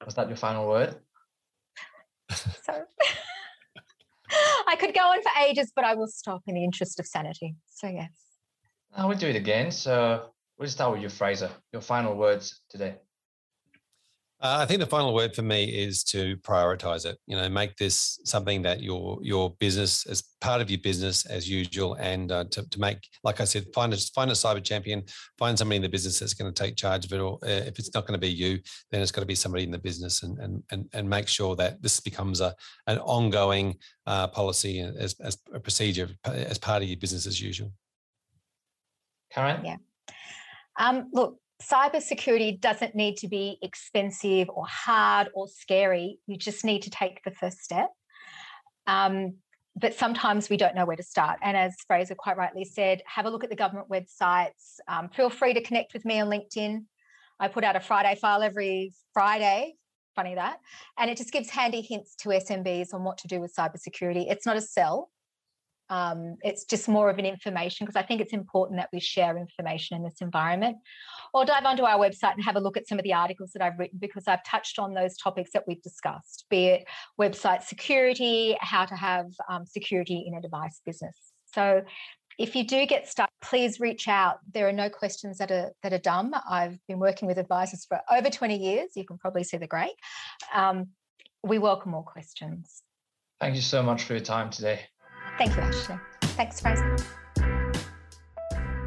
Was 0.07 0.15
that 0.15 0.27
your 0.27 0.39
final 0.39 0.67
word? 0.67 0.97
so 2.31 2.85
I 4.67 4.75
could 4.77 4.95
go 4.95 5.03
on 5.03 5.23
for 5.23 5.31
ages, 5.47 5.71
but 5.77 5.85
I 5.85 5.95
will 5.95 6.07
stop 6.07 6.43
in 6.47 6.55
the 6.55 6.65
interest 6.65 6.99
of 6.99 7.07
sanity. 7.07 7.55
So 7.67 7.89
yes. 7.89 8.11
Uh, 8.97 9.03
I 9.03 9.05
will 9.05 9.17
do 9.17 9.29
it 9.29 9.37
again. 9.37 9.71
So 9.71 10.31
we'll 10.59 10.71
start 10.71 10.93
with 10.93 11.03
you, 11.03 11.11
Fraser. 11.11 11.51
Your 11.75 11.83
final 11.83 12.17
words 12.17 12.61
today. 12.71 12.95
Uh, 14.43 14.59
I 14.59 14.67
think 14.67 14.81
the 14.81 14.87
final 14.87 15.15
word 15.15 15.37
for 15.37 15.43
me 15.43 15.67
is 15.67 16.03
to 16.03 16.37
prioritize 16.39 17.07
it. 17.07 17.17
You 17.29 17.37
know, 17.37 17.49
make 17.49 17.77
this 17.77 18.19
something 18.25 18.61
that 18.63 18.83
your 18.83 19.21
your 19.23 19.55
business 19.61 20.05
as 20.07 20.25
part 20.41 20.61
of 20.61 20.69
your 20.69 20.81
business 20.81 21.25
as 21.27 21.49
usual, 21.49 21.95
and 21.95 22.33
uh, 22.33 22.45
to, 22.51 22.69
to 22.69 22.81
make, 22.81 22.99
like 23.23 23.41
I 23.41 23.45
said, 23.45 23.67
find 23.73 23.95
a 23.95 23.97
find 23.97 24.33
a 24.33 24.35
cyber 24.35 24.63
champion, 24.63 25.05
find 25.39 25.57
somebody 25.57 25.77
in 25.77 25.83
the 25.83 25.89
business 25.89 26.19
that's 26.19 26.35
going 26.35 26.53
to 26.53 26.63
take 26.63 26.75
charge 26.75 27.05
of 27.05 27.13
it. 27.13 27.21
Or 27.21 27.39
uh, 27.45 27.69
if 27.71 27.79
it's 27.79 27.95
not 27.95 28.05
going 28.05 28.21
to 28.21 28.27
be 28.27 28.33
you, 28.33 28.59
then 28.91 29.01
it's 29.01 29.13
got 29.13 29.21
to 29.21 29.27
be 29.27 29.37
somebody 29.37 29.63
in 29.63 29.71
the 29.71 29.79
business, 29.79 30.25
and 30.25 30.37
and 30.41 30.61
and 30.73 30.89
and 30.93 31.09
make 31.09 31.29
sure 31.29 31.55
that 31.55 31.81
this 31.81 32.01
becomes 32.01 32.41
a 32.41 32.53
an 32.89 32.99
ongoing 32.99 33.77
uh, 34.09 34.27
policy 34.27 34.81
as 34.81 35.15
as 35.21 35.39
a 35.55 35.61
procedure 35.61 36.09
as 36.25 36.59
part 36.59 36.83
of 36.83 36.89
your 36.89 36.99
business 36.99 37.27
as 37.27 37.41
usual. 37.41 37.73
Karen, 39.33 39.65
yeah. 39.65 39.77
Um, 40.79 41.11
look, 41.13 41.39
cybersecurity 41.71 42.61
doesn't 42.61 42.95
need 42.95 43.17
to 43.19 43.29
be 43.29 43.59
expensive 43.63 44.49
or 44.51 44.65
hard 44.67 45.29
or 45.35 45.49
scary. 45.49 46.19
You 46.27 46.37
just 46.37 46.65
need 46.65 46.83
to 46.83 46.91
take 46.91 47.23
the 47.25 47.31
first 47.31 47.59
step. 47.59 47.91
Um, 48.87 49.35
but 49.75 49.95
sometimes 49.95 50.51
we 50.51 50.57
don't 50.57 50.75
know 50.75 50.85
where 50.85 50.97
to 50.97 51.03
start. 51.03 51.39
And 51.43 51.57
as 51.57 51.75
Fraser 51.87 52.15
quite 52.15 52.37
rightly 52.37 52.65
said, 52.65 53.03
have 53.07 53.25
a 53.25 53.31
look 53.31 53.45
at 53.45 53.51
the 53.51 53.57
government 53.57 53.89
websites. 53.89 54.79
Um, 54.87 55.09
feel 55.09 55.31
free 55.31 55.55
to 55.55 55.63
connect 55.63 55.95
with 55.95 56.05
me 56.05 56.21
on 56.21 56.29
LinkedIn. 56.29 56.85
I 57.41 57.49
put 57.49 57.65
out 57.65 57.77
a 57.77 57.81
Friday 57.81 58.15
file 58.17 58.43
every 58.43 58.93
Friday. 59.15 59.75
Funny 60.15 60.35
that. 60.35 60.59
And 60.99 61.11
it 61.11 61.17
just 61.17 61.33
gives 61.33 61.49
handy 61.49 61.81
hints 61.81 62.15
to 62.17 62.29
SMBs 62.29 62.93
on 62.93 63.03
what 63.03 63.17
to 63.19 63.29
do 63.29 63.41
with 63.41 63.55
cybersecurity. 63.55 64.31
It's 64.31 64.45
not 64.45 64.59
a 64.59 64.61
sell, 64.61 65.11
um, 65.93 66.39
it's 66.43 66.65
just 66.65 66.89
more 66.89 67.11
of 67.11 67.19
an 67.19 67.27
information 67.27 67.85
because 67.85 67.97
I 67.97 68.03
think 68.03 68.23
it's 68.23 68.33
important 68.33 68.81
that 68.81 68.89
we 68.95 68.99
share 68.99 69.37
information 69.37 69.95
in 69.95 70.03
this 70.03 70.23
environment. 70.23 70.79
Or 71.35 71.45
dive 71.45 71.67
onto 71.67 71.83
our 71.83 71.99
website 71.99 72.33
and 72.33 72.45
have 72.45 72.57
a 72.57 72.61
look 72.61 72.79
at 72.79 72.89
some 72.89 72.99
of 72.99 73.05
the 73.05 73.13
articles 73.13 73.51
that 73.53 73.63
I've 73.63 73.79
written 73.79 73.99
because 74.01 74.25
I've 74.27 74.43
touched 74.45 74.79
on 74.79 74.95
those 74.95 75.19
topics 75.19 75.51
that 75.53 75.65
we've 75.67 75.83
discussed, 75.83 76.47
be 76.49 76.67
it 76.69 76.85
website 77.21 77.63
security, 77.63 78.57
how 78.61 78.87
to 78.87 78.95
have 78.95 79.27
um, 79.51 79.67
security 79.67 80.25
in 80.27 80.35
a 80.35 80.41
device 80.41 80.81
business. 80.87 81.15
So 81.53 81.83
if 82.39 82.57
you 82.57 82.67
do 82.67 82.87
get 82.87 83.07
stuck, 83.07 83.29
please 83.43 83.79
reach 83.79 84.09
out. 84.09 84.39
There 84.55 84.67
are 84.67 84.73
no 84.73 84.89
questions 84.89 85.37
that 85.39 85.51
are 85.51 85.73
that 85.83 85.93
are 85.93 85.99
dumb. 85.99 86.35
I've 86.49 86.79
been 86.89 87.01
working 87.01 87.29
with 87.29 87.37
advisors 87.37 87.85
for 87.85 88.01
over 88.11 88.31
20 88.31 88.57
years. 88.57 88.91
You 88.97 89.05
can 89.05 89.19
probably 89.19 89.45
see 89.45 89.59
the 89.59 89.67
grey. 89.67 89.91
Um, 90.55 90.89
we 91.43 91.59
welcome 91.59 91.93
all 91.93 92.03
questions. 92.03 92.83
Thank 93.41 93.57
you 93.57 93.63
so 93.63 93.83
much 93.83 94.05
for 94.05 94.15
your 94.15 94.23
time 94.23 94.49
today. 94.49 94.81
Thank 95.45 95.57
you, 95.57 95.63
Ashley. 95.63 95.99
Thanks, 96.37 96.61
Fraser. 96.61 96.97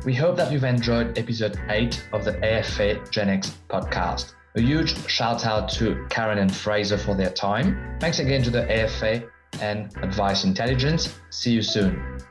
We 0.05 0.13
hope 0.15 0.37
that 0.37 0.53
you've 0.53 0.63
enjoyed 0.63 1.17
episode 1.17 1.59
8 1.67 2.07
of 2.13 2.23
the 2.23 2.37
AFA 2.45 3.03
Gen 3.11 3.27
X 3.27 3.57
podcast. 3.69 4.35
A 4.55 4.61
huge 4.61 4.95
shout 5.09 5.45
out 5.45 5.67
to 5.71 6.05
Karen 6.09 6.37
and 6.37 6.55
Fraser 6.55 6.97
for 6.97 7.13
their 7.13 7.31
time. 7.31 7.97
Thanks 7.99 8.19
again 8.19 8.41
to 8.43 8.49
the 8.49 8.63
AFA 8.71 9.27
and 9.59 9.93
Advice 10.01 10.45
Intelligence. 10.45 11.19
See 11.29 11.51
you 11.51 11.61
soon. 11.61 12.21